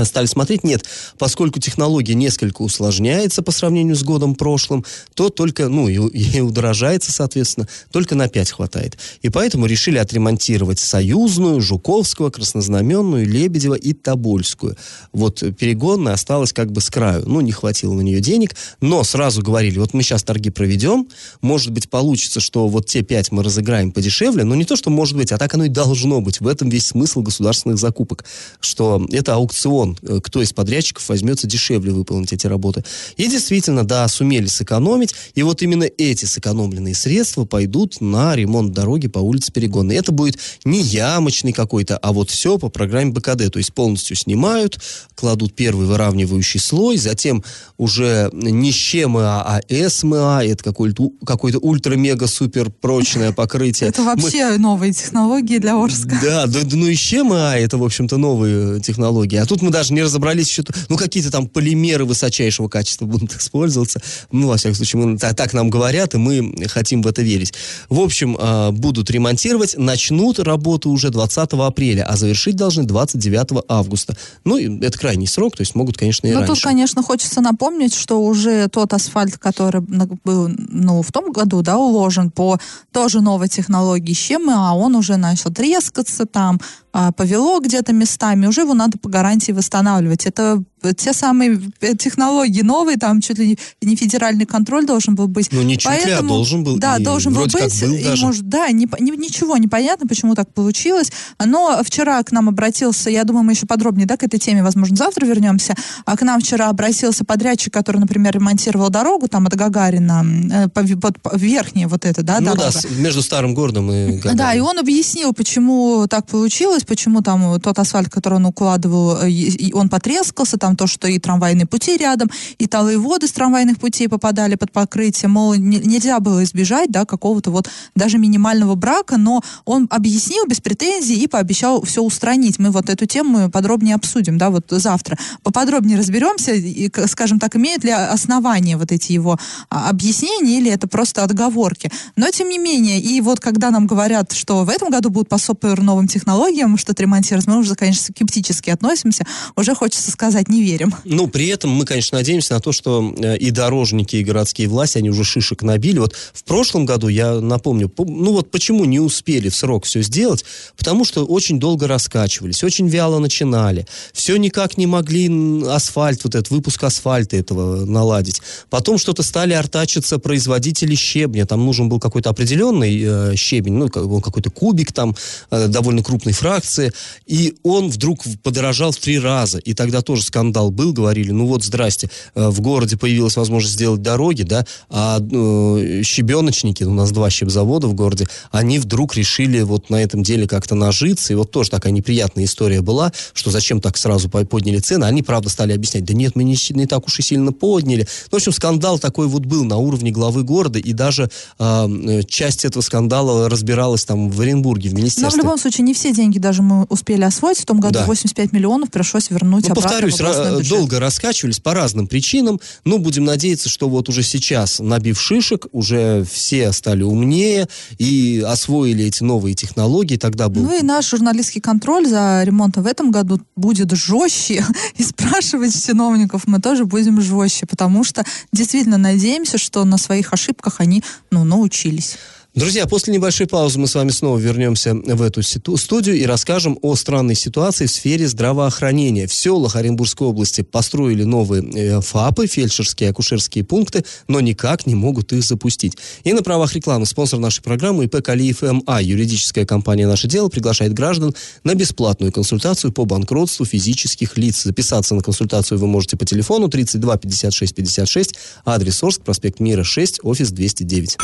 стали 0.04 0.26
смотреть. 0.26 0.64
Нет, 0.64 0.84
поскольку 1.18 1.61
технология 1.61 2.14
несколько 2.14 2.62
усложняется 2.62 3.42
по 3.42 3.52
сравнению 3.52 3.96
с 3.96 4.02
годом 4.02 4.34
прошлым, 4.34 4.84
то 5.14 5.28
только, 5.28 5.68
ну, 5.68 5.88
и, 5.88 5.94
и 5.96 6.40
удорожается, 6.40 7.12
соответственно, 7.12 7.68
только 7.90 8.14
на 8.14 8.28
5 8.28 8.50
хватает. 8.50 8.99
И 9.22 9.28
поэтому 9.28 9.66
решили 9.66 9.99
отремонтировать 9.99 10.78
Союзную, 10.78 11.61
Жуковского, 11.61 12.30
Краснознаменную, 12.30 13.26
Лебедева 13.26 13.75
и 13.75 13.92
Тобольскую. 13.92 14.76
Вот 15.12 15.42
перегонная 15.58 16.14
осталась 16.14 16.52
как 16.52 16.72
бы 16.72 16.80
с 16.80 16.90
краю. 16.90 17.25
Ну, 17.26 17.40
не 17.40 17.52
хватило 17.52 17.94
на 17.94 18.00
нее 18.00 18.20
денег, 18.20 18.56
но 18.80 19.04
сразу 19.04 19.42
говорили, 19.42 19.78
вот 19.78 19.94
мы 19.94 20.02
сейчас 20.02 20.22
торги 20.22 20.50
проведем, 20.50 21.08
может 21.40 21.72
быть, 21.72 21.90
получится, 21.90 22.40
что 22.40 22.68
вот 22.68 22.87
те 22.87 23.02
5 23.02 23.32
мы 23.32 23.42
разыграем 23.42 23.92
подешевле, 23.92 24.44
но 24.44 24.54
не 24.54 24.64
то, 24.64 24.76
что 24.76 24.90
может 24.90 25.16
быть, 25.16 25.32
а 25.32 25.38
так 25.38 25.54
оно 25.54 25.64
и 25.64 25.68
должно 25.68 26.20
быть. 26.20 26.40
В 26.40 26.46
этом 26.46 26.68
весь 26.68 26.87
смысл 26.87 27.22
государственных 27.22 27.78
закупок, 27.78 28.25
что 28.61 29.04
это 29.11 29.34
аукцион 29.34 29.82
миллион, 29.83 29.99
э, 30.03 30.21
кто 30.23 30.43
из 30.43 30.53
подрядчиков 30.53 31.09
возьмется 31.09 31.47
дешевле 31.47 31.93
выполнить 31.93 32.33
эти 32.33 32.47
работы. 32.47 32.85
И 33.17 33.27
действительно, 33.27 33.85
да, 33.85 34.07
сумели 34.09 34.47
сэкономить, 34.47 35.15
и 35.35 35.43
вот 35.43 35.62
именно 35.62 35.85
эти 35.85 36.25
сэкономленные 36.25 36.95
средства 36.95 37.45
пойдут 37.45 38.01
на 38.01 38.35
ремонт 38.37 38.73
дороги 38.73 39.09
по 39.09 39.19
улице 39.19 39.53
Перегонной. 39.53 39.97
Это 39.97 40.12
будет 40.12 40.39
не 40.65 40.81
ямочный 40.81 41.53
какой-то, 41.53 41.97
а 41.99 42.12
вот 42.12 42.31
все 42.31 42.59
по 42.59 42.69
программе 42.69 43.12
БКД, 43.12 43.51
то 43.53 43.59
есть 43.59 43.75
полностью 43.75 44.17
снимают, 44.17 44.81
кладут 45.15 45.55
первый 45.55 45.87
выравнивающий 45.87 46.61
слой, 46.61 46.97
затем 46.97 47.45
уже 47.79 48.31
не 48.33 48.73
ЩМА, 48.73 49.43
а 49.43 49.61
СМА, 49.89 50.43
это 50.45 50.62
какое-то, 50.62 51.11
какое-то 51.25 51.59
ультра-мега-супер 51.59 52.71
прочное 52.71 53.33
покрытие. 53.43 53.89
Это 53.89 54.03
вообще 54.03 54.57
новые 54.59 54.93
технологии 54.93 55.59
для 55.59 55.83
Орска. 55.83 56.19
Да, 56.23 56.47
ну 56.47 56.87
и 56.87 56.95
ЩМА, 56.95 57.55
это, 57.57 57.79
в 57.79 57.85
общем-то, 57.85 58.17
новые 58.17 58.81
технологии. 58.81 59.37
А 59.37 59.47
тут 59.47 59.62
мы 59.62 59.71
даже 59.71 59.92
не 59.92 60.02
разобрались 60.02 60.49
еще, 60.49 60.64
ну, 60.88 60.97
какие-то 60.97 61.31
там 61.31 61.49
полимеры 61.49 62.04
высочайшего 62.04 62.69
качества 62.69 63.07
будут 63.07 63.35
использоваться. 63.38 64.00
Ну, 64.31 64.49
во 64.49 64.57
всяком 64.57 64.76
случае, 64.76 65.02
мы, 65.02 65.19
так, 65.19 65.35
так 65.37 65.52
нам 65.52 65.71
говорят, 65.71 66.14
и 66.14 66.19
мы 66.19 66.66
хотим 66.69 67.02
в 67.02 67.07
это 67.07 67.23
верить. 67.23 67.54
В 67.88 68.00
общем, 68.00 68.37
э, 68.38 68.71
будут 68.73 69.11
ремонтировать, 69.11 69.76
начнут 69.78 70.38
работу 70.38 70.90
уже 70.90 71.11
20 71.11 71.52
апреля, 71.52 72.04
а 72.04 72.16
завершить 72.16 72.57
должны 72.57 72.85
29 72.85 73.64
августа. 73.69 74.16
Ну, 74.45 74.59
это 74.59 74.99
крайний 74.99 75.26
срок, 75.26 75.57
то 75.57 75.62
есть 75.62 75.75
могут, 75.75 75.97
конечно, 75.97 76.26
и 76.26 76.33
Но 76.33 76.40
раньше. 76.40 76.54
тут, 76.54 76.62
конечно, 76.62 77.02
хочется 77.02 77.40
напомнить, 77.40 77.95
что 77.95 78.23
уже 78.23 78.69
тот 78.69 78.92
асфальт, 78.92 79.38
который 79.38 79.81
был, 79.81 80.49
ну, 80.49 81.02
в 81.02 81.12
том 81.12 81.33
году, 81.33 81.62
да, 81.62 81.78
уложен 81.78 82.31
по 82.31 82.59
тоже 82.92 83.21
новой 83.21 83.49
технологии 83.49 84.12
щемы, 84.12 84.54
а 84.54 84.75
он 84.75 84.97
уже 84.97 85.16
начал 85.16 85.52
трескаться 85.52 86.26
там, 86.26 86.61
а, 86.92 87.12
повело 87.12 87.61
где-то 87.61 87.92
местами, 87.92 88.47
уже 88.47 88.62
его 88.62 88.75
надо 88.75 88.99
по 88.99 89.09
гарантии 89.09 89.51
восстанавливать. 89.52 90.26
Это 90.26 90.62
те 90.97 91.12
самые 91.12 91.61
э, 91.81 91.97
технологии 91.97 92.62
новые, 92.62 92.97
там 92.97 93.21
чуть 93.21 93.39
ли 93.39 93.59
не 93.81 93.97
федеральный 93.97 94.47
контроль 94.47 94.87
должен 94.87 95.15
был 95.15 95.29
быть. 95.29 95.49
Ну, 95.53 95.62
не 95.62 95.79
чуть 95.79 95.87
Поэтому, 95.87 96.29
ли, 96.29 96.35
а 96.35 96.37
должен 96.37 96.65
был. 96.65 96.79
Да, 96.79 96.97
и 96.97 97.03
должен 97.05 97.33
был 97.33 97.43
быть. 97.43 97.81
Был 97.81 97.93
и, 97.93 98.05
даже. 98.05 98.27
может, 98.27 98.49
да, 98.49 98.69
не, 98.69 98.89
не, 98.99 99.11
ничего 99.12 99.57
не 99.57 99.69
понятно, 99.69 100.07
почему 100.07 100.35
так 100.35 100.53
получилось. 100.53 101.12
Но 101.45 101.81
вчера 101.85 102.23
к 102.23 102.33
нам 102.33 102.49
обратился, 102.49 103.11
я 103.11 103.25
думаю, 103.25 103.45
мы 103.45 103.53
еще 103.53 103.67
подробнее 103.67 104.07
да, 104.07 104.17
к 104.17 104.23
этой 104.23 104.39
теме, 104.39 104.62
возможно, 104.62 104.97
завтра 104.97 105.25
вернемся. 105.27 105.75
А 106.05 106.17
к 106.17 106.23
нам 106.23 106.41
вчера 106.41 106.69
обратился 106.69 107.25
подрядчик, 107.25 107.73
который, 107.73 107.99
например, 107.99 108.35
ремонтировал 108.35 108.91
дорогу 108.91 109.29
там 109.29 109.47
от 109.47 109.55
Гагарина, 109.55 110.25
э, 110.53 110.69
по, 110.69 110.83
по, 110.83 111.37
верхняя 111.37 111.89
вот 111.89 112.05
эта, 112.05 112.23
да, 112.23 112.41
ну, 112.41 112.55
дорога. 112.55 112.73
да, 112.73 112.89
между 112.99 113.23
старым 113.23 113.55
городом 113.55 113.91
и 113.91 114.12
Гагарином. 114.12 114.37
Да, 114.37 114.55
и 114.55 114.61
он 114.61 114.79
объяснил, 114.79 115.33
почему 115.33 116.07
так 116.09 116.27
получилось, 116.27 116.85
почему 116.85 117.23
там 117.23 117.61
тот 117.61 117.79
асфальт, 117.79 118.09
который 118.09 118.35
он 118.35 118.47
укладывал, 118.47 119.19
э, 119.23 119.71
он 119.73 119.89
потрескался, 119.89 120.57
там 120.59 120.72
то, 120.76 120.87
что 120.87 121.09
и 121.09 121.19
трамвайные 121.19 121.67
пути 121.67 121.97
рядом, 121.97 122.31
и 122.59 122.67
талые 122.67 122.99
воды 122.99 123.26
с 123.26 123.33
трамвайных 123.33 123.79
путей 123.79 124.09
попадали 124.09 124.55
под 124.55 124.73
покрытие, 124.73 125.29
мол, 125.29 125.55
не, 125.55 125.79
нельзя 125.79 126.21
было 126.21 126.43
избежать, 126.45 126.91
да, 126.91 127.05
какого-то 127.05 127.50
вот 127.50 127.69
даже 127.95 128.19
минимального 128.19 128.75
брака, 128.75 129.17
но 129.17 129.43
он 129.64 129.87
объяснил 129.91 130.47
без 130.47 130.61
претензий 130.61 131.17
и 131.17 131.26
пообещал 131.26 131.83
все 131.83 132.02
устранить. 132.02 132.59
Мы 132.59 132.71
вот 132.71 132.88
эту 132.91 133.07
тему 133.07 133.50
подробнее 133.50 133.95
обсудим, 133.95 134.38
да, 134.38 134.50
вот 134.50 134.67
завтра. 134.71 135.19
Поподробнее 135.43 135.99
разберемся, 135.99 136.52
и, 136.52 136.91
скажем 137.07 137.38
так, 137.38 137.57
имеют 137.57 137.85
ли 137.85 137.91
основания 137.91 138.76
вот 138.76 138.93
эти 138.93 139.12
его 139.12 139.38
а, 139.71 139.88
объяснения, 139.91 140.59
или 140.59 140.71
это 140.71 140.88
просто 140.88 141.25
отговорки. 141.25 141.91
Но, 142.17 142.31
тем 142.31 142.49
не 142.49 142.59
менее, 142.59 143.00
и 143.00 143.21
вот 143.21 143.41
когда 143.41 143.71
нам 143.71 143.87
говорят, 143.87 144.33
что 144.33 144.64
в 144.64 144.69
этом 144.69 144.91
году 144.91 145.11
будут 145.11 145.29
по 145.29 145.38
новым 145.83 146.09
технологиям 146.09 146.76
что-то 146.76 147.02
ремонтировать, 147.02 147.47
мы 147.47 147.59
уже, 147.59 147.75
конечно, 147.75 148.12
скептически 148.12 148.71
относимся. 148.71 149.26
Уже 149.57 149.75
хочется 149.75 150.11
сказать, 150.11 150.49
не 150.49 150.62
верим. 150.62 150.95
Ну, 151.04 151.26
при 151.26 151.49
этом 151.49 151.71
мы, 151.71 151.85
конечно, 151.85 152.19
надеемся 152.19 152.54
на 152.54 152.61
то, 152.61 152.73
что 152.73 153.14
э, 153.16 153.37
и 153.38 153.50
дорожники, 153.50 154.16
и 154.16 154.25
городские 154.25 154.69
власти, 154.69 154.99
они 154.99 155.11
уже 155.11 155.25
шишек 155.25 155.62
набили. 155.62 155.99
Вот 155.99 156.14
в 156.33 156.45
прошлом 156.45 156.87
году, 156.87 157.09
я 157.09 157.40
напомню, 157.40 157.92
ну 157.99 158.33
вот 158.33 158.50
почему 158.50 158.85
не 158.85 159.00
успели 159.00 159.49
в 159.49 159.57
срок 159.57 159.85
все 159.85 160.02
сделать? 160.02 160.45
Потому 160.76 161.04
что 161.04 161.25
очень 161.25 161.59
долго 161.59 161.87
раскачивались, 161.87 162.64
очень 162.64 162.88
вяло 162.88 163.19
начинали. 163.19 163.87
Все 164.12 164.37
никак 164.37 164.78
не 164.78 164.87
могли 164.87 165.31
асфальт, 165.69 166.25
вот 166.25 166.35
этот 166.35 166.50
выпуск 166.50 166.83
асфальта 166.85 167.37
этого 167.37 167.85
наладить. 167.85 168.40
Потом 168.71 168.99
что-то 168.99 169.23
стали 169.23 169.52
артачиться 169.52 170.19
производители 170.19 170.95
щебня. 170.95 171.47
Там 171.47 171.64
нужен 171.64 171.88
был 171.88 171.99
какой-то 172.00 172.31
определенный 172.31 173.02
э, 173.02 173.37
щебень, 173.37 173.75
ну, 173.75 173.88
какой-то 173.88 174.50
кубик 174.50 174.92
там, 174.92 175.16
э, 175.50 175.69
довольно 175.69 176.02
крупной 176.02 176.35
фракции. 176.35 176.92
И 177.26 177.57
он 177.62 177.88
вдруг 177.88 178.23
подорожал 178.42 178.92
в 178.92 178.99
три 178.99 179.19
раза. 179.19 179.59
И 179.59 179.75
тогда 179.75 180.02
тоже 180.02 180.23
скандал 180.23 180.51
был, 180.52 180.92
говорили, 180.92 181.30
ну 181.30 181.47
вот, 181.47 181.64
здрасте, 181.64 182.11
э, 182.35 182.49
в 182.49 182.61
городе 182.61 182.97
появилась 182.97 183.37
возможность 183.37 183.75
сделать 183.75 184.02
дороги, 184.02 184.42
да, 184.42 184.66
а 184.90 185.18
э, 185.21 186.02
щебеночники, 186.04 186.85
у 186.85 186.94
нас 186.94 187.11
два 187.11 187.30
щебзавода 187.30 187.87
в 187.87 187.94
городе, 187.94 188.28
они 188.50 188.78
вдруг 188.78 189.14
решили 189.14 189.62
вот 189.62 189.90
на 189.90 190.02
этом 190.02 190.23
деле 190.23 190.47
как-то 190.47 190.75
нажиться. 190.75 191.32
И 191.32 191.37
вот 191.37 191.50
тоже 191.50 191.71
такая 191.71 191.92
неприятная 191.92 192.44
история 192.44 192.80
была, 192.80 193.12
что 193.32 193.50
зачем 193.50 193.80
так 193.80 193.97
сразу 193.97 194.28
подняли 194.28 194.78
цены. 194.78 195.04
Они, 195.04 195.23
правда, 195.23 195.49
стали 195.49 195.73
объяснять, 195.73 196.04
да 196.04 196.14
нет, 196.14 196.37
мы 196.37 196.44
не, 196.44 196.56
не 196.71 196.87
так 196.87 197.06
уж 197.06 197.18
и 197.18 197.23
сильно 197.23 197.52
подняли. 197.52 198.06
Ну, 198.30 198.37
в 198.38 198.40
общем, 198.40 198.52
скандал 198.52 198.99
такой 198.99 199.26
вот 199.26 199.47
был 199.47 199.64
на 199.64 199.76
уровне 199.76 200.11
главы 200.11 200.42
города, 200.42 200.78
и 200.78 200.92
даже 200.92 201.30
э, 201.59 202.23
часть 202.28 202.64
этого 202.64 202.82
скандала 202.82 203.49
разбиралась 203.49 204.04
там 204.04 204.30
в 204.30 204.40
Оренбурге, 204.40 204.90
в 204.90 204.94
министерстве. 204.94 205.25
Но 205.25 205.30
в 205.30 205.37
любом 205.37 205.59
случае, 205.59 205.85
не 205.85 205.94
все 205.94 206.12
деньги 206.12 206.38
даже 206.38 206.62
мы 206.62 206.85
успели 206.85 207.23
освоить. 207.23 207.59
В 207.59 207.66
том 207.66 207.80
году 207.80 207.94
да. 207.94 208.06
85 208.06 208.52
миллионов 208.52 208.90
пришлось 208.90 209.30
вернуть 209.30 209.64
ну, 209.64 209.73
обратно 209.73 209.82
повторюсь, 209.82 210.14
в 210.14 210.21
долго 210.68 211.00
раскачивались 211.00 211.61
по 211.61 211.75
разным 211.75 212.06
причинам, 212.06 212.61
но 212.84 212.99
будем 212.99 213.25
надеяться, 213.25 213.68
что 213.68 213.88
вот 213.88 214.08
уже 214.08 214.22
сейчас, 214.22 214.78
набив 214.78 215.20
шишек, 215.20 215.66
уже 215.72 216.25
все 216.30 216.72
стали 216.72 217.02
умнее 217.02 217.68
и 217.99 218.44
освоили 218.46 219.04
эти 219.04 219.22
новые 219.22 219.54
технологии, 219.54 220.16
тогда 220.16 220.49
был... 220.49 220.62
Ну 220.62 220.78
и 220.78 220.82
наш 220.82 221.11
журналистский 221.11 221.61
контроль 221.61 222.06
за 222.06 222.42
ремонтом 222.44 222.84
в 222.84 222.87
этом 222.87 223.11
году 223.11 223.40
будет 223.56 223.92
жестче, 223.92 224.64
и 224.96 225.02
спрашивать 225.02 225.75
чиновников 225.84 226.42
мы 226.46 226.61
тоже 226.61 226.84
будем 226.84 227.20
жестче, 227.20 227.66
потому 227.66 228.04
что 228.04 228.25
действительно 228.52 228.99
надеемся, 228.99 229.58
что 229.58 229.84
на 229.84 229.99
своих 229.99 230.32
ошибках 230.32 230.76
они 230.78 231.02
ну, 231.30 231.44
научились. 231.44 232.16
Друзья, 232.54 232.87
после 232.87 233.14
небольшой 233.14 233.47
паузы 233.47 233.78
мы 233.78 233.87
с 233.87 233.94
вами 233.94 234.11
снова 234.11 234.37
вернемся 234.37 234.94
в 234.94 235.23
эту 235.23 235.42
студию 235.42 236.16
и 236.16 236.26
расскажем 236.26 236.78
о 236.82 236.94
странной 236.97 237.35
ситуации 237.35 237.87
в 237.87 237.90
сфере 237.90 238.28
здравоохранения. 238.28 239.26
В 239.26 239.32
селах 239.32 239.75
Оренбургской 239.75 240.26
области 240.26 240.61
построили 240.61 241.25
новые 241.25 241.62
э, 241.62 242.02
ФАПы, 242.02 242.47
фельдшерские 242.47 243.09
акушерские 243.09 243.64
пункты, 243.64 244.04
но 244.28 244.40
никак 244.40 244.85
не 244.85 244.94
могут 244.94 245.32
их 245.32 245.42
запустить. 245.44 245.97
И 246.25 246.35
на 246.35 246.42
правах 246.42 246.75
рекламы 246.75 247.06
спонсор 247.06 247.40
нашей 247.40 247.62
программы 247.62 248.04
ИП 248.04 248.23
Калиев 248.23 248.61
МА, 248.61 249.00
юридическая 249.00 249.64
компания 249.64 250.06
«Наше 250.06 250.28
дело», 250.28 250.50
приглашает 250.50 250.92
граждан 250.92 251.35
на 251.64 251.75
бесплатную 251.75 252.32
консультацию 252.32 252.92
по 252.92 253.06
банкротству 253.06 253.64
физических 253.64 254.37
лиц. 254.37 254.64
Записаться 254.64 255.14
на 255.14 255.23
консультацию 255.23 255.78
вы 255.78 255.87
можете 255.87 256.18
по 256.18 256.26
телефону 256.26 256.68
32 256.68 257.16
56 257.16 257.75
56, 257.75 258.35
адрес 258.66 259.02
Орск, 259.02 259.23
проспект 259.23 259.59
Мира 259.59 259.85
6, 259.85 260.21
офис 260.23 260.50
209. 260.50 261.16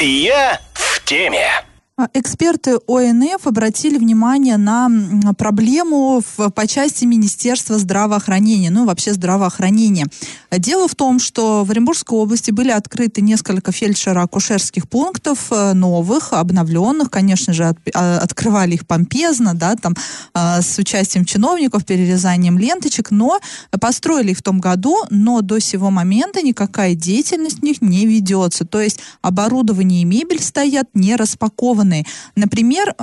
Я 0.00 0.60
в 0.74 1.00
теме. 1.04 1.64
Эксперты 2.12 2.78
ОНФ 2.88 3.46
обратили 3.46 3.98
внимание 3.98 4.56
на 4.56 4.90
проблему 5.38 6.20
в, 6.36 6.50
по 6.50 6.66
части 6.66 7.04
Министерства 7.04 7.78
здравоохранения, 7.78 8.68
ну 8.72 8.84
вообще 8.84 9.12
здравоохранения. 9.12 10.06
Дело 10.50 10.88
в 10.88 10.96
том, 10.96 11.20
что 11.20 11.62
в 11.62 11.70
Оренбургской 11.70 12.18
области 12.18 12.50
были 12.50 12.70
открыты 12.70 13.20
несколько 13.20 13.70
фельдшеро-акушерских 13.70 14.88
пунктов 14.88 15.52
э, 15.52 15.72
новых, 15.74 16.32
обновленных, 16.32 17.10
конечно 17.10 17.52
же, 17.52 17.62
от, 17.64 17.78
а, 17.94 18.18
открывали 18.18 18.74
их 18.74 18.88
помпезно, 18.88 19.54
да, 19.54 19.76
там 19.76 19.94
а, 20.32 20.62
с 20.62 20.76
участием 20.78 21.24
чиновников, 21.24 21.84
перерезанием 21.84 22.58
ленточек, 22.58 23.12
но 23.12 23.38
построили 23.80 24.32
их 24.32 24.38
в 24.38 24.42
том 24.42 24.58
году, 24.58 24.96
но 25.10 25.42
до 25.42 25.60
сего 25.60 25.90
момента 25.90 26.42
никакая 26.42 26.96
деятельность 26.96 27.60
в 27.60 27.62
них 27.62 27.80
не 27.82 28.04
ведется. 28.04 28.64
То 28.64 28.80
есть 28.80 28.98
оборудование 29.22 30.02
и 30.02 30.04
мебель 30.04 30.42
стоят 30.42 30.88
не 30.94 31.14
распакованы 31.14 31.83
органы. 31.84 32.04
Например, 32.36 32.94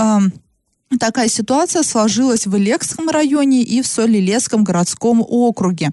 Такая 1.00 1.30
ситуация 1.30 1.84
сложилась 1.84 2.46
в 2.46 2.58
Илекском 2.58 3.08
районе 3.10 3.62
и 3.62 3.82
в 3.82 3.88
Солилецком 3.88 4.66
городском 4.66 5.22
округе. 5.26 5.90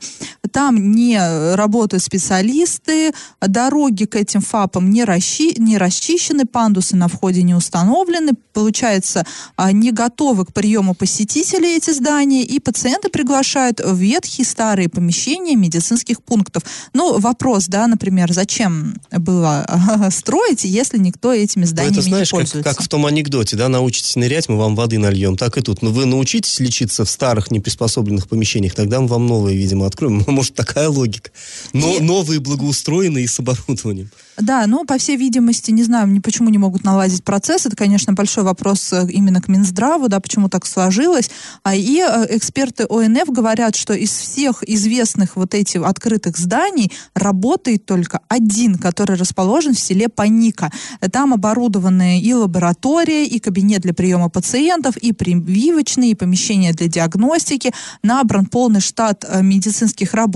Там 0.49 0.93
не 0.93 1.19
работают 1.55 2.03
специалисты, 2.03 3.13
дороги 3.41 4.05
к 4.05 4.17
этим 4.17 4.41
ФАПам 4.41 4.91
не, 4.91 5.05
расчи, 5.05 5.55
не 5.59 5.79
расчищены, 5.79 6.45
пандусы 6.45 6.97
на 6.97 7.09
входе 7.09 7.43
не 7.43 7.55
установлены, 7.55 8.33
получается, 8.53 9.25
а, 9.57 9.73
не 9.73 9.93
готовы 9.93 10.45
к 10.45 10.53
приему 10.53 10.95
посетителей 10.95 11.77
эти 11.77 11.91
здания, 11.91 12.43
и 12.43 12.59
пациенты 12.59 13.09
приглашают 13.09 13.81
в 13.81 13.97
ветхие 13.97 14.45
старые 14.45 14.89
помещения 14.89 15.55
медицинских 15.55 16.23
пунктов. 16.23 16.65
Ну, 16.93 17.19
вопрос, 17.19 17.67
да, 17.67 17.87
например, 17.87 18.33
зачем 18.33 18.95
было 19.13 19.67
строить, 20.11 20.65
если 20.65 20.99
никто 20.99 21.33
этими 21.33 21.65
зданиями 21.65 21.95
ну, 21.95 22.01
это, 22.01 22.09
знаешь, 22.09 22.33
не 22.33 22.37
пользуется? 22.39 22.63
Как, 22.63 22.77
как 22.77 22.85
в 22.85 22.89
том 22.89 23.07
анекдоте, 23.07 23.57
да, 23.57 23.69
научитесь 23.69 24.17
нырять, 24.17 24.49
мы 24.49 24.57
вам 24.57 24.75
воды 24.75 24.99
нальем, 24.99 25.37
так 25.37 25.57
и 25.57 25.61
тут. 25.61 25.83
Но 25.83 25.91
вы 25.91 26.07
научитесь 26.07 26.59
лечиться 26.61 27.05
в 27.05 27.11
старых 27.11 27.51
неприспособленных 27.51 28.29
помещениях, 28.29 28.75
тогда 28.75 29.01
мы 29.01 29.07
вам 29.07 29.27
новые, 29.27 29.57
видимо, 29.57 29.87
откроем. 29.87 30.25
Может, 30.39 30.55
такая 30.55 30.89
логика. 30.89 31.33
Но 31.73 31.97
и... 31.97 32.01
новые 32.01 32.39
благоустроенные 32.39 33.25
и 33.25 33.27
с 33.27 33.41
оборудованием. 33.41 34.09
Да, 34.37 34.69
ну, 34.69 34.85
по 34.85 34.99
всей 34.99 35.17
видимости, 35.17 35.73
не 35.73 35.83
знаю, 35.83 36.07
ни 36.07 36.21
почему 36.21 36.49
не 36.49 36.59
могут 36.59 36.85
наладить 36.85 37.25
процесс. 37.25 37.67
Это, 37.67 37.75
конечно, 37.75 38.13
большой 38.13 38.45
вопрос 38.45 38.93
э, 38.93 39.09
именно 39.11 39.43
к 39.43 39.49
Минздраву, 39.49 40.09
да, 40.09 40.21
почему 40.21 40.49
так 40.49 40.65
сложилось. 40.65 41.29
А, 41.65 41.75
и 41.75 41.99
э, 41.99 42.27
эксперты 42.37 42.87
ОНФ 42.89 43.31
говорят, 43.31 43.75
что 43.75 43.95
из 43.95 44.11
всех 44.11 44.63
известных 44.63 45.35
вот 45.35 45.55
этих 45.55 45.83
открытых 45.83 46.39
зданий 46.39 46.93
работает 47.15 47.85
только 47.85 48.21
один, 48.29 48.77
который 48.77 49.17
расположен 49.17 49.75
в 49.75 49.81
селе 49.81 50.09
Паника. 50.09 50.71
Там 51.11 51.35
оборудованы 51.35 52.21
и 52.21 52.33
лаборатория, 52.33 53.27
и 53.27 53.41
кабинет 53.41 53.81
для 53.81 53.93
приема 53.93 54.29
пациентов, 54.29 54.97
и 54.99 55.13
прививочные, 55.13 56.13
и 56.13 56.15
помещения 56.15 56.73
для 56.73 56.87
диагностики. 56.87 57.73
Набран 58.05 58.47
полный 58.47 58.81
штат 58.81 59.25
э, 59.29 59.43
медицинских 59.43 60.15
работников 60.15 60.28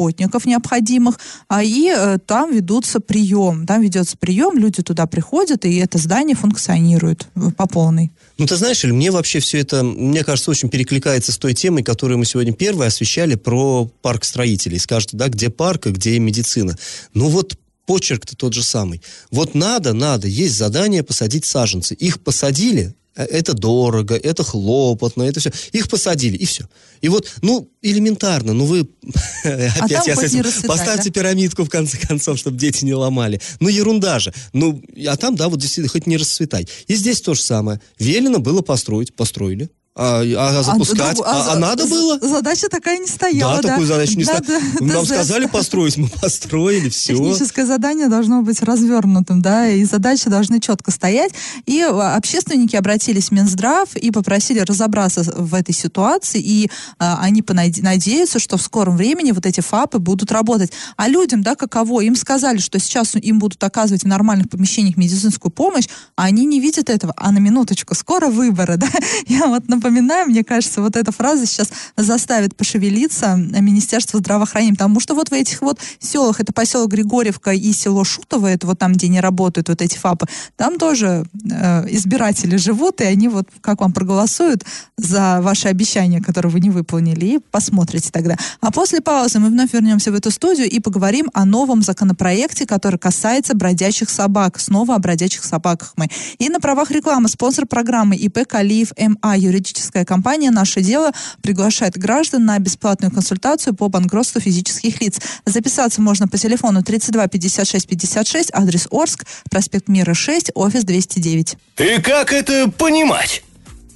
необходимых, 0.46 1.18
а, 1.48 1.62
и 1.62 2.18
там 2.26 2.52
ведутся 2.52 3.00
прием, 3.00 3.66
там 3.66 3.83
ведется 3.83 4.16
прием, 4.16 4.59
люди 4.59 4.83
туда 4.83 5.07
приходят, 5.07 5.64
и 5.64 5.76
это 5.76 5.98
здание 5.98 6.37
функционирует 6.37 7.26
по 7.57 7.66
полной. 7.66 8.11
Ну, 8.38 8.46
ты 8.46 8.57
знаешь, 8.57 8.83
мне 8.85 9.11
вообще 9.11 9.40
все 9.40 9.59
это, 9.59 9.83
мне 9.83 10.24
кажется, 10.24 10.50
очень 10.50 10.68
перекликается 10.68 11.33
с 11.33 11.38
той 11.38 11.55
темой, 11.55 11.83
которую 11.83 12.18
мы 12.18 12.24
сегодня 12.24 12.52
первой 12.52 12.87
освещали 12.87 13.35
про 13.35 13.88
парк 14.02 14.24
строителей. 14.24 14.78
Скажете, 14.78 15.16
да, 15.16 15.28
где 15.28 15.50
парк, 15.50 15.87
а 15.87 15.90
где 15.90 16.18
медицина. 16.18 16.76
Ну 17.14 17.28
вот 17.28 17.57
почерк-то 17.87 18.37
тот 18.37 18.52
же 18.55 18.62
самый. 18.62 19.02
Вот 19.31 19.55
надо, 19.55 19.92
надо, 19.92 20.28
есть 20.28 20.57
задание 20.57 21.02
посадить 21.02 21.44
саженцы. 21.44 21.94
Их 21.94 22.22
посадили, 22.22 22.94
Э, 22.94 23.02
это 23.14 23.55
дорого, 23.55 24.16
это 24.16 24.42
хлопотно, 24.42 25.22
это 25.22 25.40
все. 25.40 25.53
Их 25.72 25.88
посадили, 25.88 26.37
и 26.37 26.44
все. 26.44 26.68
И 27.01 27.09
вот, 27.09 27.31
ну, 27.42 27.68
элементарно, 27.83 28.53
ну 28.53 28.64
вы, 28.64 28.88
а 29.44 29.85
опять 29.85 30.07
я 30.07 30.16
с 30.16 30.22
этим, 30.22 30.44
поставьте 30.66 31.11
да? 31.11 31.20
пирамидку 31.20 31.64
в 31.64 31.68
конце 31.68 31.98
концов, 31.98 32.38
чтобы 32.38 32.59
дети 32.59 32.85
не 32.85 32.94
ломали. 32.94 33.40
Ну, 33.61 33.68
ерунда 33.68 34.18
же. 34.18 34.33
Ну, 34.53 34.83
а 35.07 35.16
там, 35.16 35.37
да, 35.37 35.48
вот 35.48 35.61
действительно, 35.61 35.88
хоть 35.88 36.07
не 36.07 36.16
расцветай. 36.16 36.68
И 36.87 36.94
здесь 36.94 37.20
то 37.20 37.35
же 37.35 37.42
самое. 37.42 37.81
Велено 37.98 38.38
было 38.38 38.62
построить, 38.62 39.14
построили. 39.14 39.68
А, 39.94 40.22
а, 40.22 40.59
а 40.59 40.62
запускать? 40.62 41.20
А, 41.20 41.22
а, 41.22 41.50
а, 41.50 41.52
а 41.52 41.59
надо 41.59 41.87
было? 41.87 42.18
Задача 42.18 42.70
такая 42.70 42.96
не 42.96 43.07
стояла. 43.07 43.57
Да, 43.57 43.62
да? 43.62 43.68
такую 43.68 43.87
задачу 43.87 44.16
не 44.16 44.24
стояла. 44.24 44.62
Нам 44.81 45.05
сказали 45.05 45.44
построить, 45.44 45.98
мы 45.98 46.09
построили, 46.09 46.88
все. 46.88 47.14
Техническое 47.14 47.66
задание 47.66 48.09
должно 48.09 48.40
быть 48.40 48.62
развернутым, 48.62 49.42
да, 49.42 49.68
и 49.68 49.85
задачи 49.85 50.31
должны 50.31 50.61
четко 50.61 50.90
стоять. 50.92 51.33
И 51.66 51.83
а, 51.83 52.16
общественники 52.16 52.74
обратились 52.74 53.28
в 53.28 53.33
Минздрав 53.33 53.94
и 53.94 54.11
попросили 54.11 54.61
разобраться 54.61 55.24
в 55.37 55.52
этой 55.55 55.74
ситуации, 55.74 56.40
и 56.40 56.70
а, 56.98 57.18
они 57.20 57.44
надеются, 57.83 58.38
что 58.38 58.57
в 58.57 58.62
скором 58.62 58.96
времени 58.96 59.33
вот 59.33 59.44
эти 59.44 59.61
ФАПы 59.61 59.98
будут 59.98 60.33
работать. 60.33 60.72
А 60.96 61.07
людям, 61.09 61.42
да, 61.42 61.55
каково? 61.55 62.00
Им 62.00 62.16
сказали, 62.16 62.59
что 62.59 62.78
сейчас 62.78 63.14
им 63.14 63.38
будут 63.38 63.62
оказывать 63.62 64.05
в 64.05 64.07
нормальных 64.07 64.48
помещениях 64.48 64.96
медицинскую 64.96 65.52
помощь, 65.52 65.88
а 66.16 66.24
они 66.24 66.46
не 66.46 66.61
видят 66.61 66.88
этого. 66.88 67.12
А 67.18 67.31
на 67.31 67.40
минуточку, 67.40 67.94
скоро 67.94 68.28
выборы, 68.28 68.76
да? 68.78 68.88
Я 69.26 69.48
вот, 69.48 69.68
например, 69.68 69.82
напоминаем, 69.83 70.29
мне 70.29 70.45
кажется, 70.45 70.81
вот 70.81 70.97
эта 70.97 71.12
фраза 71.12 71.47
сейчас 71.47 71.71
заставит 71.97 72.57
пошевелиться 72.57 73.37
Министерство 73.37 74.21
здравоохранения, 74.21 74.75
потому 74.75 75.01
что 75.01 75.14
вот 75.14 75.31
в 75.31 75.33
этих 75.33 75.62
вот 75.62 75.79
селах, 75.99 76.40
это 76.40 76.53
поселок 76.53 76.90
Григорьевка 76.90 77.53
и 77.53 77.73
село 77.73 78.05
Шутово, 78.05 78.47
это 78.47 78.66
вот 78.66 78.79
там, 78.79 78.92
где 78.92 79.09
не 79.09 79.21
работают 79.21 79.68
вот 79.68 79.83
эти 79.83 79.99
ФАПы, 79.99 80.27
там 80.57 80.79
тоже 80.79 81.25
э, 81.51 81.87
избиратели 81.90 82.57
живут, 82.57 83.01
и 83.01 83.05
они 83.05 83.29
вот 83.29 83.49
как 83.61 83.81
вам 83.81 83.92
проголосуют 83.92 84.64
за 84.97 85.40
ваши 85.40 85.68
обещания, 85.68 86.21
которые 86.21 86.53
вы 86.53 86.61
не 86.61 86.71
выполнили, 86.71 87.27
и 87.27 87.38
посмотрите 87.51 88.11
тогда. 88.11 88.37
А 88.61 88.71
после 88.71 89.01
паузы 89.01 89.38
мы 89.38 89.49
вновь 89.49 89.73
вернемся 89.73 90.12
в 90.12 90.14
эту 90.14 90.31
студию 90.31 90.71
и 90.71 90.81
поговорим 90.81 91.31
о 91.35 91.45
новом 91.45 91.83
законопроекте, 91.83 92.66
который 92.66 92.99
касается 92.99 93.57
бродячих 93.57 94.11
собак. 94.11 94.59
Снова 94.59 94.95
о 94.95 94.99
бродячих 94.99 95.45
собаках 95.45 95.95
мы. 95.97 96.09
И 96.38 96.49
на 96.49 96.61
правах 96.61 96.90
рекламы 96.90 97.29
спонсор 97.29 97.66
программы 97.66 98.16
ИП 98.16 98.47
Калиев 98.47 98.92
МА, 98.99 99.37
юридическая 99.73 100.05
компания 100.05 100.51
«Наше 100.51 100.83
дело» 100.83 101.13
приглашает 101.43 101.97
граждан 101.97 102.45
на 102.45 102.59
бесплатную 102.59 103.11
консультацию 103.11 103.75
по 103.75 103.89
банкротству 103.89 104.41
физических 104.41 105.01
лиц. 105.01 105.19
Записаться 105.47 106.01
можно 106.01 106.29
по 106.29 106.39
телефону 106.39 106.83
32 106.83 107.27
56 107.29 107.89
56, 107.89 108.51
адрес 108.53 108.87
Орск, 108.91 109.25
проспект 109.51 109.89
Мира 109.89 110.15
6, 110.15 110.53
офис 110.55 110.85
209. 110.85 111.57
И 111.79 112.01
как 112.01 112.33
это 112.33 112.71
понимать? 112.71 113.43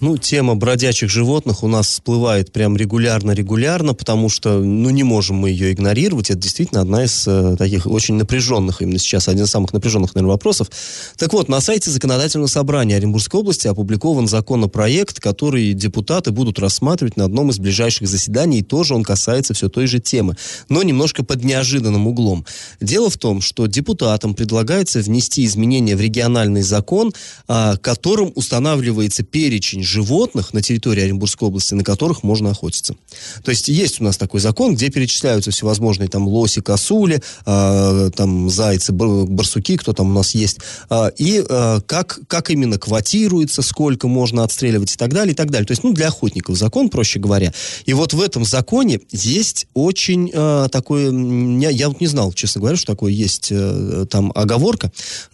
Ну, 0.01 0.19
тема 0.19 0.57
бродячих 0.57 1.09
животных 1.09 1.63
у 1.63 1.69
нас 1.69 1.87
всплывает 1.89 2.53
прям 2.53 2.77
регулярно-регулярно, 2.77 3.95
потому 3.95 4.29
что, 4.29 4.59
ну, 4.59 4.91
не 4.91 5.05
можем 5.05 5.37
мы 5.37 5.49
ее 5.49 5.73
игнорировать. 5.73 6.29
Это 6.29 6.39
действительно 6.39 6.83
одна 6.83 7.05
из 7.05 7.27
э, 7.27 7.57
таких 7.57 7.87
очень 7.87 8.17
напряженных 8.17 8.83
именно 8.83 8.99
сейчас, 8.99 9.27
один 9.29 9.45
из 9.45 9.51
самых 9.51 9.73
напряженных, 9.73 10.15
наверное, 10.15 10.33
вопросов. 10.33 10.71
Так 11.17 11.33
вот, 11.33 11.49
на 11.49 11.63
сайте 11.63 11.91
Законодательного 11.91 12.47
собрания 12.47 12.97
Оренбургской 12.97 13.41
области 13.41 13.69
опубликован 13.69 14.29
законопроект, 14.29 15.19
который 15.19 15.73
депутаты 15.73 16.31
будут 16.31 16.59
рассматривать 16.59 17.17
на 17.17 17.25
одном 17.25 17.49
из 17.49 17.59
ближайших 17.59 18.07
заседаний, 18.07 18.59
и 18.59 18.63
тоже 18.63 18.95
он 18.95 19.03
касается 19.03 19.55
все 19.55 19.71
той 19.71 19.87
же 19.87 19.99
темы, 19.99 20.37
но 20.69 20.83
немножко 20.83 21.25
под 21.25 21.43
неожиданным 21.43 22.07
углом. 22.07 22.45
Дело 22.83 23.09
в 23.09 23.17
том, 23.17 23.41
что 23.41 23.67
депутатам 23.67 24.35
предлагается 24.35 25.01
внести 25.01 25.47
изменения 25.47 25.97
в 25.97 26.03
региональный 26.03 26.63
закон, 26.63 27.15
а, 27.49 27.79
которым 27.79 28.31
устанавливается 28.35 29.23
перечень 29.23 29.86
животных 29.87 30.53
на 30.53 30.63
территории 30.63 31.03
Оренбургской 31.03 31.49
области, 31.49 31.75
на 31.75 31.85
которых 31.85 32.23
можно 32.23 32.51
охотиться. 32.51 32.97
То 33.45 33.51
есть 33.51 33.69
есть 33.69 34.01
у 34.01 34.05
нас 34.05 34.17
такой 34.17 34.41
закон, 34.41 34.75
где 34.75 34.91
перечисляются 34.91 35.51
всевозможные 35.51 36.09
там 36.09 36.29
лоси, 36.29 36.61
косули, 36.61 37.23
э, 37.47 38.11
там 38.15 38.51
зайцы, 38.51 38.93
барсуки, 38.93 39.77
кто 39.77 39.93
там 39.93 40.11
у 40.11 40.13
нас 40.13 40.35
есть, 40.35 40.59
э, 40.91 41.11
и 41.19 41.45
э, 41.49 41.81
как, 41.87 42.21
как 42.27 42.51
именно 42.51 42.79
квотируется, 42.79 43.63
сколько 43.63 44.09
можно 44.09 44.45
отстреливать 44.45 44.93
и 44.95 44.97
так 44.97 45.13
далее, 45.13 45.33
и 45.33 45.37
так 45.37 45.51
далее. 45.51 45.67
То 45.67 45.73
есть, 45.73 45.85
ну, 45.85 45.93
для 45.93 46.09
охотников 46.09 46.57
закон, 46.57 46.89
проще 46.89 47.19
говоря. 47.19 47.53
И 47.85 47.93
вот 47.93 48.13
в 48.13 48.21
этом 48.21 48.45
законе 48.45 49.01
есть 49.13 49.67
очень 49.75 50.31
э, 50.33 50.69
такое, 50.71 51.13
я, 51.61 51.71
я 51.71 51.89
вот 51.89 52.01
не 52.01 52.07
знал, 52.07 52.33
честно 52.33 52.61
говоря, 52.61 52.77
что 52.77 52.87
такое 52.87 53.13
есть 53.13 53.49
э, 53.51 54.07
там 54.11 54.33
оговорка. 54.35 54.93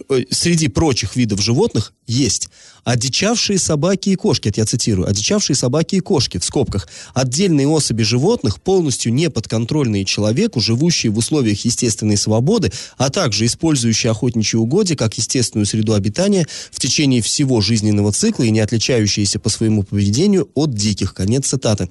Э, 0.09 0.21
среди 0.31 0.69
прочих 0.69 1.17
видов 1.17 1.41
животных 1.41 1.93
есть 2.07 2.49
одичавшие 2.85 3.59
собаки 3.59 4.11
и 4.11 4.17
кошки, 4.17 4.42
это 4.51 4.61
я 4.61 4.67
цитирую, 4.67 5.09
одичавшие 5.09 5.57
собаки 5.57 5.97
и 5.97 6.01
кошки, 6.01 6.39
в 6.39 6.45
скобках, 6.45 6.89
отдельные 7.15 7.67
особи 7.69 8.03
животных, 8.03 8.61
полностью 8.61 9.13
неподконтрольные 9.13 10.05
человеку, 10.05 10.61
живущие 10.61 11.13
в 11.13 11.19
условиях 11.19 11.65
естественной 11.65 12.17
свободы, 12.17 12.73
а 12.99 13.11
также 13.11 13.47
использующие 13.47 14.11
охотничьи 14.11 14.59
угодья 14.59 14.97
как 14.97 15.15
естественную 15.15 15.67
среду 15.67 15.95
обитания 15.95 16.47
в 16.71 16.81
течение 16.81 17.23
всего 17.23 17.61
жизненного 17.61 18.13
цикла 18.13 18.45
и 18.45 18.51
не 18.51 18.61
отличающиеся 18.61 19.39
по 19.39 19.49
своему 19.49 19.83
поведению 19.83 20.49
от 20.55 20.75
диких. 20.75 21.15
Конец 21.15 21.47
цитаты. 21.47 21.89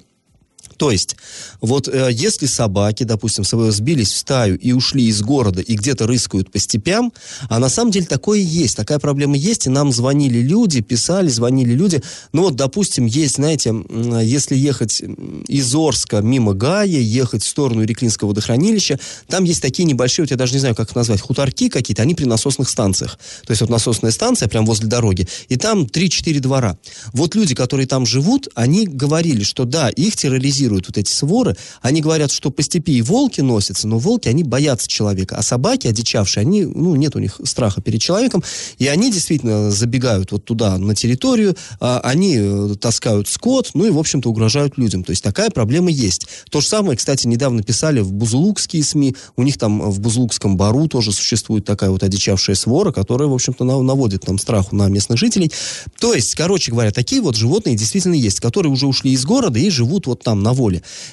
То 0.82 0.90
есть, 0.90 1.14
вот 1.60 1.86
э, 1.86 2.08
если 2.10 2.46
собаки, 2.46 3.04
допустим, 3.04 3.44
сбились 3.44 4.10
в 4.10 4.16
стаю 4.16 4.58
и 4.58 4.72
ушли 4.72 5.04
из 5.04 5.22
города 5.22 5.60
и 5.60 5.76
где-то 5.76 6.08
рыскают 6.08 6.50
по 6.50 6.58
степям, 6.58 7.12
а 7.48 7.60
на 7.60 7.68
самом 7.68 7.92
деле 7.92 8.06
такое 8.06 8.40
есть, 8.40 8.76
такая 8.76 8.98
проблема 8.98 9.36
есть, 9.36 9.66
и 9.66 9.70
нам 9.70 9.92
звонили 9.92 10.40
люди, 10.40 10.80
писали, 10.80 11.28
звонили 11.28 11.72
люди. 11.72 12.02
Ну 12.32 12.42
вот, 12.42 12.56
допустим, 12.56 13.06
есть, 13.06 13.36
знаете, 13.36 13.72
если 14.24 14.56
ехать 14.56 15.00
из 15.46 15.72
Орска 15.72 16.20
мимо 16.20 16.52
Гая, 16.52 16.88
ехать 16.88 17.44
в 17.44 17.48
сторону 17.48 17.84
Реклинского 17.84 18.30
водохранилища, 18.30 18.98
там 19.28 19.44
есть 19.44 19.62
такие 19.62 19.84
небольшие, 19.84 20.24
вот 20.24 20.32
я 20.32 20.36
даже 20.36 20.54
не 20.54 20.58
знаю, 20.58 20.74
как 20.74 20.88
их 20.88 20.96
назвать, 20.96 21.20
хуторки 21.20 21.68
какие-то, 21.68 22.02
они 22.02 22.16
при 22.16 22.24
насосных 22.24 22.68
станциях. 22.68 23.20
То 23.46 23.52
есть 23.52 23.60
вот 23.60 23.70
насосная 23.70 24.10
станция 24.10 24.48
прямо 24.48 24.66
возле 24.66 24.88
дороги, 24.88 25.28
и 25.48 25.54
там 25.54 25.84
3-4 25.84 26.40
двора. 26.40 26.76
Вот 27.12 27.36
люди, 27.36 27.54
которые 27.54 27.86
там 27.86 28.04
живут, 28.04 28.48
они 28.56 28.88
говорили, 28.88 29.44
что 29.44 29.64
да, 29.64 29.88
их 29.88 30.16
терроризируют 30.16 30.71
фиксируют 30.72 30.86
вот 30.86 30.98
эти 30.98 31.10
своры, 31.10 31.56
они 31.82 32.00
говорят, 32.00 32.30
что 32.30 32.50
по 32.50 32.62
степи 32.62 32.92
и 32.92 33.02
волки 33.02 33.40
носятся, 33.40 33.88
но 33.88 33.98
волки, 33.98 34.28
они 34.28 34.42
боятся 34.42 34.88
человека, 34.88 35.36
а 35.36 35.42
собаки, 35.42 35.86
одичавшие, 35.86 36.42
они, 36.42 36.64
ну, 36.64 36.96
нет 36.96 37.14
у 37.16 37.18
них 37.18 37.40
страха 37.44 37.80
перед 37.80 38.00
человеком, 38.00 38.42
и 38.78 38.86
они 38.86 39.12
действительно 39.12 39.70
забегают 39.70 40.32
вот 40.32 40.44
туда, 40.44 40.78
на 40.78 40.94
территорию, 40.94 41.56
а, 41.80 42.00
они 42.04 42.36
э, 42.38 42.74
таскают 42.80 43.28
скот, 43.28 43.70
ну 43.74 43.86
и, 43.86 43.90
в 43.90 43.98
общем-то, 43.98 44.28
угрожают 44.28 44.78
людям. 44.78 45.04
То 45.04 45.10
есть 45.10 45.22
такая 45.22 45.50
проблема 45.50 45.90
есть. 45.90 46.26
То 46.50 46.60
же 46.60 46.68
самое, 46.68 46.96
кстати, 46.96 47.26
недавно 47.26 47.62
писали 47.62 48.00
в 48.00 48.12
бузулукские 48.12 48.82
СМИ, 48.82 49.14
у 49.36 49.42
них 49.42 49.58
там 49.58 49.90
в 49.90 50.00
Бузулукском 50.00 50.56
бару 50.56 50.88
тоже 50.88 51.12
существует 51.12 51.64
такая 51.64 51.90
вот 51.90 52.02
одичавшая 52.02 52.56
свора, 52.56 52.92
которая, 52.92 53.28
в 53.28 53.34
общем-то, 53.34 53.64
наводит 53.64 54.22
там 54.22 54.38
страху 54.38 54.76
на 54.76 54.88
местных 54.88 55.18
жителей. 55.18 55.52
То 55.98 56.14
есть, 56.14 56.34
короче 56.34 56.72
говоря, 56.72 56.90
такие 56.90 57.20
вот 57.20 57.36
животные 57.36 57.76
действительно 57.76 58.14
есть, 58.14 58.40
которые 58.40 58.72
уже 58.72 58.86
ушли 58.86 59.12
из 59.12 59.24
города 59.24 59.58
и 59.58 59.70
живут 59.70 60.06
вот 60.06 60.22
там, 60.22 60.42
на 60.42 60.52
воле. 60.52 60.61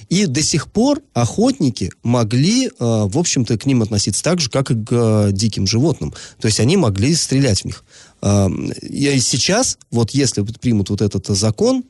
И 0.10 0.26
до 0.26 0.42
сих 0.42 0.72
пор 0.72 1.02
охотники 1.14 1.92
могли, 2.04 2.68
э, 2.68 2.72
в 2.80 3.18
общем-то, 3.18 3.58
к 3.58 3.66
ним 3.66 3.82
относиться 3.82 4.24
так 4.24 4.40
же, 4.40 4.50
как 4.50 4.72
и 4.72 4.76
к 4.76 4.88
э, 4.92 5.30
диким 5.32 5.68
животным. 5.68 6.14
То 6.40 6.48
есть 6.48 6.60
они 6.60 6.78
могли 6.78 7.16
стрелять 7.16 7.62
в 7.62 7.66
них. 7.66 7.84
Э, 8.22 8.48
и 8.82 9.20
сейчас, 9.20 9.78
вот 9.92 10.12
если 10.12 10.42
примут 10.42 10.90
вот 10.90 11.02
этот 11.02 11.28
закон, 11.28 11.84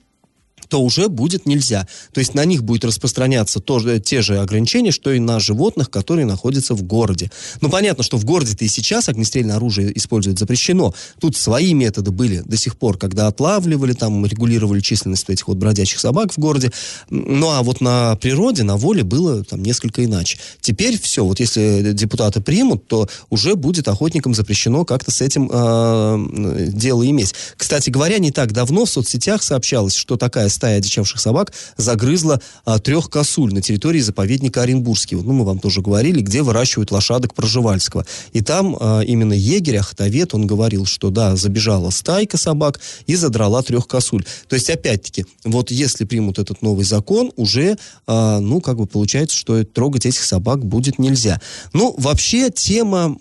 то 0.70 0.82
уже 0.82 1.10
будет 1.10 1.46
нельзя. 1.46 1.88
То 2.14 2.20
есть 2.20 2.34
на 2.36 2.46
них 2.46 2.64
будет 2.64 2.86
распространяться 2.86 3.60
тоже, 3.60 4.00
те 4.00 4.22
же 4.22 4.40
ограничения, 4.40 4.92
что 4.92 5.12
и 5.12 5.20
на 5.20 5.40
животных, 5.40 5.90
которые 5.90 6.26
находятся 6.26 6.76
в 6.76 6.84
городе. 6.84 7.32
Ну, 7.60 7.70
понятно, 7.70 8.04
что 8.04 8.18
в 8.18 8.26
городе-то 8.26 8.64
и 8.64 8.68
сейчас 8.68 9.10
огнестрельное 9.10 9.58
оружие 9.58 9.96
использовать 9.98 10.40
запрещено. 10.40 10.94
Тут 11.20 11.36
свои 11.36 11.74
методы 11.74 12.12
были 12.12 12.42
до 12.46 12.56
сих 12.56 12.78
пор, 12.78 12.98
когда 12.98 13.28
отлавливали, 13.28 13.94
там, 13.94 14.26
регулировали 14.26 14.80
численность 14.80 15.30
этих 15.30 15.48
вот 15.48 15.58
бродячих 15.58 16.00
собак 16.00 16.32
в 16.34 16.38
городе. 16.38 16.72
Ну, 17.10 17.50
а 17.50 17.64
вот 17.64 17.82
на 17.82 18.16
природе, 18.16 18.64
на 18.64 18.78
воле 18.78 19.04
было 19.04 19.44
там 19.44 19.64
несколько 19.64 20.06
иначе. 20.06 20.38
Теперь 20.62 21.00
все, 21.00 21.26
вот 21.26 21.40
если 21.40 21.92
депутаты 21.94 22.42
примут, 22.42 22.88
то 22.88 23.10
уже 23.30 23.56
будет 23.56 23.88
охотникам 23.88 24.36
запрещено 24.36 24.86
как-то 24.86 25.12
с 25.12 25.22
этим 25.22 25.50
э, 25.52 26.68
дело 26.72 27.08
иметь. 27.10 27.34
Кстати 27.58 27.90
говоря, 27.90 28.20
не 28.20 28.32
так 28.32 28.52
давно 28.52 28.86
в 28.86 28.90
соцсетях 28.90 29.42
сообщалось, 29.42 29.96
что 29.96 30.16
такая 30.16 30.50
стая 30.60 30.80
одичавших 30.80 31.22
собак 31.22 31.54
загрызла 31.78 32.42
а, 32.66 32.80
трех 32.80 33.10
косуль 33.10 33.54
на 33.54 33.62
территории 33.62 34.02
заповедника 34.02 34.62
Оренбургский. 34.62 35.16
Вот, 35.16 35.26
ну, 35.26 35.32
мы 35.32 35.46
вам 35.46 35.60
тоже 35.60 35.82
говорили, 35.82 36.20
где 36.20 36.42
выращивают 36.42 36.92
лошадок 36.92 37.34
Проживальского. 37.34 38.06
И 38.34 38.42
там 38.42 38.76
а, 38.78 39.00
именно 39.00 39.32
егерь, 39.32 39.78
охотовед, 39.78 40.34
он 40.34 40.48
говорил, 40.48 40.86
что 40.86 41.12
да, 41.12 41.38
забежала 41.38 41.92
стайка 41.92 42.38
собак 42.38 42.82
и 43.08 43.16
задрала 43.16 43.62
трех 43.62 43.88
косуль. 43.88 44.26
То 44.50 44.56
есть, 44.56 44.70
опять-таки, 44.70 45.26
вот 45.46 45.72
если 45.72 46.04
примут 46.04 46.40
этот 46.40 46.62
новый 46.62 46.84
закон, 46.84 47.32
уже, 47.38 47.78
а, 48.06 48.42
ну, 48.42 48.60
как 48.60 48.76
бы 48.76 48.86
получается, 48.86 49.38
что 49.38 49.64
трогать 49.64 50.06
этих 50.06 50.26
собак 50.26 50.66
будет 50.66 51.00
нельзя. 51.00 51.40
Ну, 51.72 51.96
вообще, 51.98 52.50
тема, 52.50 53.16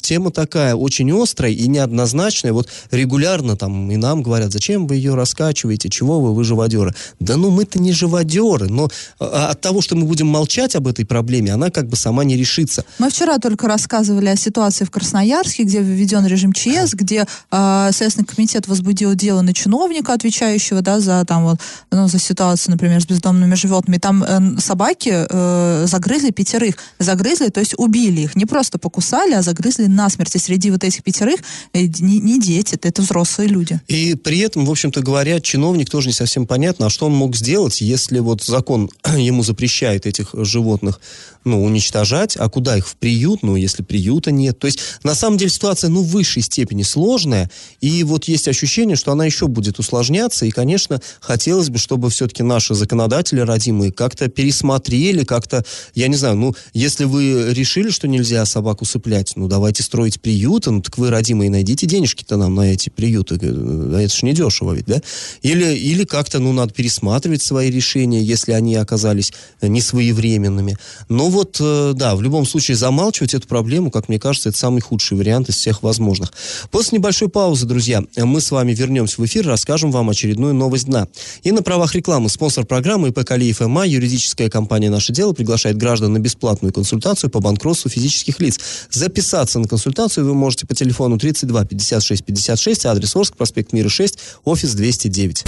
тема 0.00 0.30
такая 0.30 0.76
очень 0.76 1.10
острая 1.10 1.50
и 1.50 1.66
неоднозначная. 1.66 2.52
Вот 2.52 2.68
регулярно 2.92 3.56
там 3.56 3.90
и 3.90 3.96
нам 3.96 4.22
говорят, 4.22 4.52
зачем 4.52 4.86
вы 4.86 4.94
ее 4.94 5.16
раскачиваете, 5.16 5.88
чего 5.88 6.20
вы, 6.20 6.32
вы 6.32 6.44
живодеры 6.44 6.83
живодеры. 6.84 6.94
Да 7.20 7.36
ну 7.36 7.50
мы-то 7.50 7.78
не 7.78 7.92
живодеры, 7.92 8.68
но 8.68 8.88
а, 9.18 9.50
от 9.50 9.60
того, 9.60 9.80
что 9.80 9.96
мы 9.96 10.06
будем 10.06 10.26
молчать 10.26 10.76
об 10.76 10.86
этой 10.86 11.04
проблеме, 11.04 11.52
она 11.52 11.70
как 11.70 11.88
бы 11.88 11.96
сама 11.96 12.24
не 12.24 12.36
решится. 12.36 12.84
Мы 12.98 13.10
вчера 13.10 13.38
только 13.38 13.66
рассказывали 13.68 14.28
о 14.28 14.36
ситуации 14.36 14.84
в 14.84 14.90
Красноярске, 14.90 15.64
где 15.64 15.80
введен 15.80 16.26
режим 16.26 16.52
ЧС, 16.52 16.94
где 16.94 17.26
э, 17.50 17.90
Следственный 17.92 18.26
комитет 18.26 18.68
возбудил 18.68 19.14
дело 19.14 19.42
на 19.42 19.54
чиновника, 19.54 20.12
отвечающего 20.12 20.82
да, 20.82 21.00
за, 21.00 21.24
там, 21.24 21.44
вот, 21.44 21.60
ну, 21.90 22.08
за 22.08 22.18
ситуацию, 22.18 22.72
например, 22.72 23.00
с 23.00 23.06
бездомными 23.06 23.54
животными. 23.54 23.98
Там 23.98 24.24
э, 24.24 24.60
собаки 24.60 25.26
э, 25.28 25.86
загрызли 25.86 26.30
пятерых. 26.30 26.76
Загрызли, 26.98 27.48
то 27.48 27.60
есть 27.60 27.74
убили 27.76 28.22
их. 28.22 28.36
Не 28.36 28.46
просто 28.46 28.78
покусали, 28.78 29.34
а 29.34 29.42
загрызли 29.42 29.86
насмерть. 29.86 30.34
И 30.34 30.38
среди 30.38 30.70
вот 30.70 30.84
этих 30.84 31.02
пятерых 31.02 31.40
э, 31.72 31.82
не, 31.82 32.20
не 32.20 32.40
дети, 32.40 32.78
это 32.80 33.02
взрослые 33.02 33.48
люди. 33.48 33.80
И 33.88 34.14
при 34.14 34.38
этом, 34.40 34.64
в 34.66 34.70
общем-то 34.70 35.00
говоря, 35.00 35.40
чиновник 35.40 35.90
тоже 35.90 36.08
не 36.08 36.12
совсем 36.12 36.46
понятно, 36.46 36.73
непонятно, 36.74 36.86
а 36.86 36.90
что 36.90 37.06
он 37.06 37.12
мог 37.12 37.36
сделать, 37.36 37.80
если 37.80 38.18
вот 38.18 38.42
закон 38.42 38.90
ему 39.16 39.42
запрещает 39.42 40.06
этих 40.06 40.34
животных, 40.34 41.00
ну, 41.44 41.62
уничтожать, 41.62 42.36
а 42.36 42.48
куда 42.48 42.76
их? 42.76 42.88
В 42.88 42.96
приют? 42.96 43.42
Ну, 43.42 43.56
если 43.56 43.82
приюта 43.82 44.32
нет. 44.32 44.58
То 44.58 44.66
есть, 44.66 44.78
на 45.02 45.14
самом 45.14 45.36
деле, 45.36 45.50
ситуация, 45.50 45.90
ну, 45.90 46.02
в 46.02 46.08
высшей 46.08 46.42
степени 46.42 46.82
сложная, 46.82 47.50
и 47.80 48.02
вот 48.02 48.24
есть 48.24 48.48
ощущение, 48.48 48.96
что 48.96 49.12
она 49.12 49.26
еще 49.26 49.46
будет 49.46 49.78
усложняться, 49.78 50.46
и, 50.46 50.50
конечно, 50.50 51.00
хотелось 51.20 51.68
бы, 51.68 51.78
чтобы 51.78 52.08
все-таки 52.08 52.42
наши 52.42 52.74
законодатели 52.74 53.40
родимые 53.40 53.92
как-то 53.92 54.28
пересмотрели, 54.28 55.24
как-то, 55.24 55.64
я 55.94 56.08
не 56.08 56.16
знаю, 56.16 56.36
ну, 56.36 56.54
если 56.72 57.04
вы 57.04 57.52
решили, 57.52 57.90
что 57.90 58.08
нельзя 58.08 58.44
собаку 58.46 58.84
усыплять, 58.84 59.34
ну, 59.36 59.46
давайте 59.46 59.82
строить 59.82 60.20
приюты, 60.20 60.70
ну, 60.70 60.80
так 60.80 60.96
вы, 60.96 61.10
родимые, 61.10 61.50
найдите 61.50 61.86
денежки-то 61.86 62.36
нам 62.36 62.54
на 62.54 62.72
эти 62.72 62.88
приюты, 62.88 63.38
э, 63.40 64.04
это 64.04 64.14
ж 64.14 64.22
не 64.22 64.32
дешево 64.32 64.72
ведь, 64.72 64.86
да? 64.86 65.02
Или, 65.42 65.76
или 65.76 66.04
как-то, 66.04 66.38
ну, 66.38 66.52
надо 66.64 66.74
пересматривать 66.74 67.42
свои 67.42 67.70
решения, 67.70 68.22
если 68.22 68.52
они 68.52 68.74
оказались 68.76 69.32
несвоевременными. 69.60 70.78
Но 71.08 71.28
вот, 71.28 71.58
э, 71.60 71.92
да, 71.94 72.16
в 72.16 72.22
любом 72.22 72.46
случае 72.46 72.76
замалчивать 72.76 73.34
эту 73.34 73.46
проблему, 73.46 73.90
как 73.90 74.08
мне 74.08 74.18
кажется, 74.18 74.48
это 74.48 74.56
самый 74.56 74.80
худший 74.80 75.18
вариант 75.18 75.50
из 75.50 75.56
всех 75.56 75.82
возможных. 75.82 76.32
После 76.70 76.98
небольшой 76.98 77.28
паузы, 77.28 77.66
друзья, 77.66 78.02
мы 78.16 78.40
с 78.40 78.50
вами 78.50 78.72
вернемся 78.72 79.20
в 79.20 79.26
эфир, 79.26 79.46
расскажем 79.46 79.90
вам 79.90 80.08
очередную 80.08 80.54
новость 80.54 80.86
дна. 80.86 81.06
И 81.42 81.52
на 81.52 81.62
правах 81.62 81.94
рекламы 81.94 82.30
спонсор 82.30 82.64
программы 82.64 83.08
ИП 83.08 83.24
Калиев 83.24 83.60
МА, 83.60 83.84
юридическая 83.84 84.48
компания 84.48 84.88
«Наше 84.88 85.12
дело» 85.12 85.34
приглашает 85.34 85.76
граждан 85.76 86.14
на 86.14 86.18
бесплатную 86.18 86.72
консультацию 86.72 87.28
по 87.28 87.40
банкротству 87.40 87.90
физических 87.90 88.40
лиц. 88.40 88.58
Записаться 88.90 89.58
на 89.58 89.68
консультацию 89.68 90.24
вы 90.24 90.34
можете 90.34 90.66
по 90.66 90.74
телефону 90.74 91.18
32 91.18 91.66
56 91.66 92.24
56, 92.24 92.86
адрес 92.86 93.14
Орск, 93.14 93.36
проспект 93.36 93.74
Мира 93.74 93.90
6, 93.90 94.18
офис 94.44 94.72
209. 94.72 95.44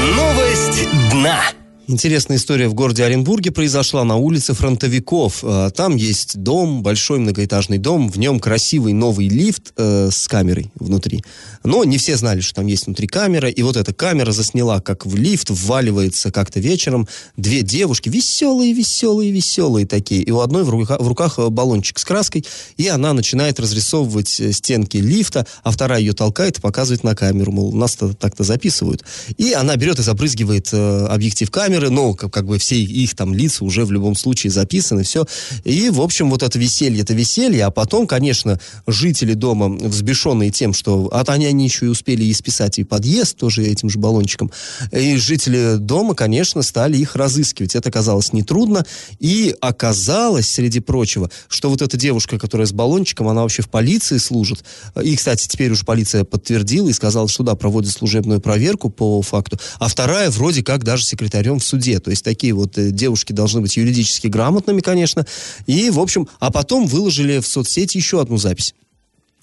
Новость 0.00 0.88
дна. 1.10 1.59
Интересная 1.90 2.36
история. 2.36 2.68
В 2.68 2.74
городе 2.74 3.02
Оренбурге 3.02 3.50
произошла 3.50 4.04
на 4.04 4.14
улице 4.14 4.54
фронтовиков. 4.54 5.40
А, 5.42 5.70
там 5.70 5.96
есть 5.96 6.38
дом, 6.38 6.84
большой 6.84 7.18
многоэтажный 7.18 7.78
дом, 7.78 8.08
в 8.08 8.16
нем 8.16 8.38
красивый 8.38 8.92
новый 8.92 9.26
лифт 9.26 9.72
э, 9.76 10.08
с 10.12 10.28
камерой 10.28 10.70
внутри. 10.76 11.24
Но 11.64 11.82
не 11.82 11.98
все 11.98 12.16
знали, 12.16 12.42
что 12.42 12.54
там 12.54 12.68
есть 12.68 12.86
внутри 12.86 13.08
камера, 13.08 13.48
и 13.48 13.60
вот 13.62 13.76
эта 13.76 13.92
камера 13.92 14.30
засняла, 14.30 14.80
как 14.80 15.04
в 15.04 15.16
лифт 15.16 15.50
вваливается 15.50 16.30
как-то 16.30 16.60
вечером 16.60 17.08
две 17.36 17.62
девушки, 17.62 18.08
веселые, 18.08 18.72
веселые, 18.72 19.32
веселые 19.32 19.84
такие, 19.84 20.22
и 20.22 20.30
у 20.30 20.38
одной 20.38 20.62
в, 20.62 20.70
рука, 20.70 20.96
в 20.96 21.08
руках 21.08 21.40
баллончик 21.40 21.98
с 21.98 22.04
краской, 22.04 22.44
и 22.76 22.86
она 22.86 23.12
начинает 23.14 23.58
разрисовывать 23.58 24.38
э, 24.38 24.52
стенки 24.52 24.98
лифта, 24.98 25.44
а 25.64 25.72
вторая 25.72 25.98
ее 25.98 26.12
толкает 26.12 26.58
и 26.58 26.60
показывает 26.60 27.02
на 27.02 27.16
камеру, 27.16 27.50
мол, 27.50 27.72
нас 27.72 27.96
так-то 27.96 28.44
записывают. 28.44 29.02
И 29.38 29.54
она 29.54 29.74
берет 29.74 29.98
и 29.98 30.02
забрызгивает 30.02 30.68
э, 30.72 31.06
объектив 31.06 31.50
камеры, 31.50 31.79
камеры, 31.80 31.90
но 31.90 32.14
как, 32.14 32.32
как 32.32 32.46
бы 32.46 32.58
все 32.58 32.80
их 32.80 33.14
там 33.14 33.34
лица 33.34 33.64
уже 33.64 33.84
в 33.84 33.92
любом 33.92 34.14
случае 34.14 34.50
записаны, 34.50 35.02
все. 35.02 35.26
И, 35.64 35.90
в 35.90 36.00
общем, 36.00 36.30
вот 36.30 36.42
это 36.42 36.58
веселье, 36.58 37.02
это 37.02 37.14
веселье, 37.14 37.64
а 37.64 37.70
потом, 37.70 38.06
конечно, 38.06 38.60
жители 38.86 39.34
дома, 39.34 39.68
взбешенные 39.68 40.50
тем, 40.50 40.72
что 40.72 41.06
от 41.06 41.28
они, 41.30 41.46
они 41.46 41.64
еще 41.64 41.86
и 41.86 41.88
успели 41.88 42.30
исписать 42.30 42.78
и 42.78 42.84
подъезд 42.84 43.36
тоже 43.36 43.64
этим 43.64 43.88
же 43.88 43.98
баллончиком, 43.98 44.50
и 44.92 45.16
жители 45.16 45.76
дома, 45.76 46.14
конечно, 46.14 46.62
стали 46.62 46.98
их 46.98 47.16
разыскивать. 47.16 47.74
Это 47.74 47.88
оказалось 47.88 48.32
нетрудно, 48.32 48.84
и 49.18 49.54
оказалось, 49.60 50.48
среди 50.48 50.80
прочего, 50.80 51.30
что 51.48 51.70
вот 51.70 51.82
эта 51.82 51.96
девушка, 51.96 52.38
которая 52.38 52.66
с 52.66 52.72
баллончиком, 52.72 53.28
она 53.28 53.42
вообще 53.42 53.62
в 53.62 53.68
полиции 53.68 54.18
служит. 54.18 54.64
И, 55.02 55.16
кстати, 55.16 55.46
теперь 55.48 55.70
уже 55.70 55.84
полиция 55.84 56.24
подтвердила 56.24 56.88
и 56.88 56.92
сказала, 56.92 57.28
что 57.28 57.42
да, 57.42 57.54
проводит 57.54 57.92
служебную 57.92 58.40
проверку 58.40 58.90
по 58.90 59.22
факту. 59.22 59.58
А 59.78 59.88
вторая 59.88 60.30
вроде 60.30 60.62
как 60.62 60.84
даже 60.84 61.04
секретарем 61.04 61.58
в 61.58 61.64
суде. 61.70 61.98
То 62.00 62.10
есть 62.10 62.24
такие 62.24 62.52
вот 62.52 62.76
э, 62.78 62.90
девушки 62.90 63.32
должны 63.32 63.60
быть 63.60 63.76
юридически 63.76 64.26
грамотными, 64.26 64.80
конечно. 64.80 65.26
И, 65.66 65.90
в 65.90 65.98
общем, 65.98 66.28
а 66.38 66.50
потом 66.50 66.86
выложили 66.86 67.38
в 67.38 67.46
соцсети 67.46 67.96
еще 67.96 68.20
одну 68.20 68.36
запись 68.36 68.74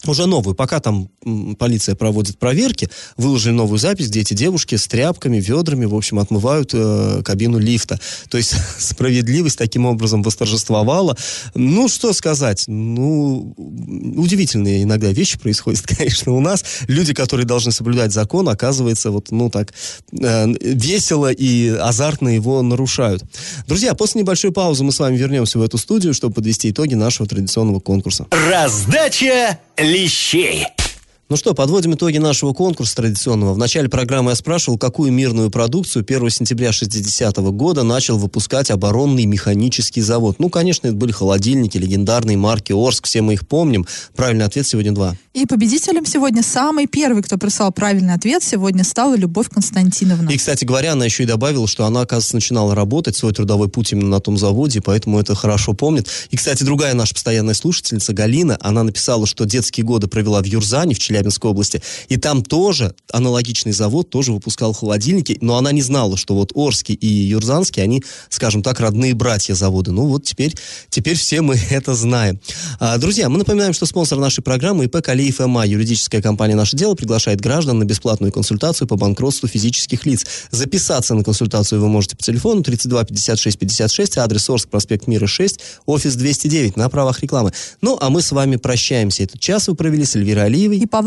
уже 0.06 0.26
новую. 0.26 0.56
Пока 0.56 0.80
там 0.80 1.10
полиция 1.58 1.96
проводит 1.96 2.38
проверки, 2.38 2.90
выложили 3.18 3.54
новую 3.54 3.80
запись, 3.80 4.10
где 4.10 4.22
эти 4.22 4.34
девушки 4.34 4.76
с 4.76 4.88
тряпками, 4.88 5.38
ведрами, 5.38 5.86
в 5.86 5.96
общем, 5.96 6.20
отмывают 6.20 6.72
э, 6.74 7.22
кабину 7.24 7.58
лифта. 7.58 8.00
То 8.30 8.38
есть 8.38 8.56
справедливость 8.80 9.58
таким 9.58 9.86
образом 9.86 10.22
восторжествовала. 10.22 11.18
Ну, 11.56 11.88
что 11.88 12.14
сказать? 12.14 12.66
Ну, 12.68 13.54
удивительные 13.58 14.84
иногда 14.84 15.12
вещи 15.12 15.40
происходят, 15.40 15.82
конечно, 15.86 16.34
у 16.34 16.40
нас. 16.40 16.64
Люди, 16.88 17.14
которые 17.14 17.46
должны 17.46 17.72
соблюдать 17.72 18.12
закон, 18.12 18.50
оказывается, 18.50 19.12
вот, 19.12 19.32
ну, 19.32 19.50
так, 19.50 19.74
э, 20.12 20.54
весело 20.62 21.32
и 21.32 21.70
азартно 21.70 22.30
его 22.30 22.62
нарушают. 22.62 23.24
Друзья, 23.68 23.96
после 23.96 24.22
небольшой 24.22 24.52
паузы 24.52 24.84
мы 24.84 24.92
с 24.92 25.00
вами 25.00 25.18
вернемся 25.18 25.60
в 25.60 25.62
эту 25.62 25.78
студию, 25.78 26.14
чтобы 26.14 26.36
подвести 26.36 26.70
итоги 26.70 26.94
нашего 26.94 27.28
традиционного 27.28 27.80
конкурса. 27.80 28.28
Раздача 28.32 29.60
clichê. 29.98 30.87
Ну 31.30 31.36
что, 31.36 31.54
подводим 31.54 31.94
итоги 31.94 32.20
нашего 32.20 32.54
конкурса 32.54 32.96
традиционного. 32.96 33.54
В 33.54 33.58
начале 33.58 33.90
программы 33.90 34.32
я 34.32 34.36
спрашивал, 34.36 34.78
какую 34.78 35.12
мирную 35.12 35.52
продукцию 35.52 36.06
1 36.08 36.30
сентября 36.30 36.72
60 36.72 37.38
-го 37.40 37.52
года 37.52 37.84
начал 37.84 38.18
выпускать 38.18 38.72
оборонный 38.72 39.26
механический 39.26 40.00
завод. 40.00 40.38
Ну, 40.40 40.50
конечно, 40.50 40.88
это 40.88 40.96
были 40.96 41.12
холодильники, 41.12 41.78
легендарные 41.78 42.38
марки 42.38 42.72
Орск, 42.72 43.08
все 43.08 43.22
мы 43.22 43.34
их 43.34 43.46
помним. 43.46 43.86
Правильный 44.16 44.46
ответ 44.46 44.66
сегодня 44.68 44.94
два. 44.94 45.18
И 45.34 45.46
победителем 45.46 46.06
сегодня 46.06 46.42
самый 46.42 46.88
первый, 46.88 47.22
кто 47.22 47.38
прислал 47.38 47.74
правильный 47.74 48.14
ответ, 48.14 48.42
сегодня 48.42 48.86
стала 48.86 49.18
Любовь 49.18 49.50
Константиновна. 49.50 50.30
И, 50.30 50.38
кстати 50.38 50.64
говоря, 50.64 50.94
она 50.94 51.04
еще 51.04 51.24
и 51.24 51.26
добавила, 51.26 51.68
что 51.68 51.86
она, 51.86 52.02
оказывается, 52.02 52.36
начинала 52.36 52.74
работать, 52.74 53.18
свой 53.18 53.34
трудовой 53.34 53.68
путь 53.68 53.92
именно 53.92 54.08
на 54.08 54.22
том 54.22 54.38
заводе, 54.38 54.80
поэтому 54.82 55.20
это 55.20 55.36
хорошо 55.36 55.74
помнит. 55.74 56.08
И, 56.32 56.38
кстати, 56.38 56.64
другая 56.64 56.94
наша 56.94 57.14
постоянная 57.14 57.54
слушательница, 57.54 58.14
Галина, 58.14 58.58
она 58.62 58.84
написала, 58.84 59.28
что 59.28 59.44
детские 59.44 59.86
годы 59.86 60.08
провела 60.08 60.42
в 60.42 60.46
Юрзане, 60.46 60.96
в 60.96 61.00
Челябинске, 61.00 61.17
Челябинской 61.18 61.52
области. 61.52 61.82
И 62.10 62.18
там 62.18 62.44
тоже 62.44 62.94
аналогичный 63.12 63.72
завод 63.72 64.10
тоже 64.10 64.32
выпускал 64.32 64.74
холодильники, 64.74 65.38
но 65.42 65.58
она 65.58 65.72
не 65.72 65.82
знала, 65.82 66.18
что 66.18 66.36
вот 66.36 66.52
Орский 66.54 66.96
и 66.96 67.08
Юрзанский, 67.08 67.82
они, 67.84 68.04
скажем 68.30 68.64
так, 68.64 68.80
родные 68.80 69.14
братья 69.14 69.54
завода. 69.54 69.92
Ну 69.92 70.06
вот 70.08 70.24
теперь, 70.24 70.56
теперь 70.90 71.18
все 71.18 71.42
мы 71.42 71.60
это 71.70 71.96
знаем. 71.96 72.40
А, 72.80 72.98
друзья, 72.98 73.30
мы 73.30 73.38
напоминаем, 73.38 73.74
что 73.74 73.86
спонсор 73.86 74.20
нашей 74.20 74.44
программы 74.44 74.86
ИП 74.86 75.02
Калиев 75.02 75.40
МА, 75.40 75.66
юридическая 75.66 76.22
компания 76.22 76.56
«Наше 76.56 76.78
дело», 76.78 76.96
приглашает 76.96 77.42
граждан 77.42 77.80
на 77.80 77.86
бесплатную 77.86 78.32
консультацию 78.32 78.88
по 78.88 78.96
банкротству 78.96 79.48
физических 79.48 80.06
лиц. 80.06 80.26
Записаться 80.52 81.16
на 81.16 81.24
консультацию 81.24 81.82
вы 81.82 81.88
можете 81.88 82.16
по 82.16 82.24
телефону 82.24 82.64
32 82.64 83.06
56 83.06 83.58
56, 83.58 84.18
адрес 84.18 84.50
Орск, 84.50 84.70
проспект 84.70 85.08
Мира 85.08 85.28
6, 85.28 85.60
офис 85.86 86.16
209 86.16 86.78
на 86.78 86.90
правах 86.90 87.22
рекламы. 87.22 87.52
Ну, 87.82 87.98
а 88.00 88.10
мы 88.10 88.22
с 88.22 88.32
вами 88.32 88.58
прощаемся. 88.58 89.24
Этот 89.24 89.40
час 89.40 89.68
вы 89.68 89.76
провели 89.76 90.06
с 90.06 90.16
Эльвирой 90.16 90.46
Алиевой 90.46 90.78
и 90.78 90.86
Павлом 90.86 91.07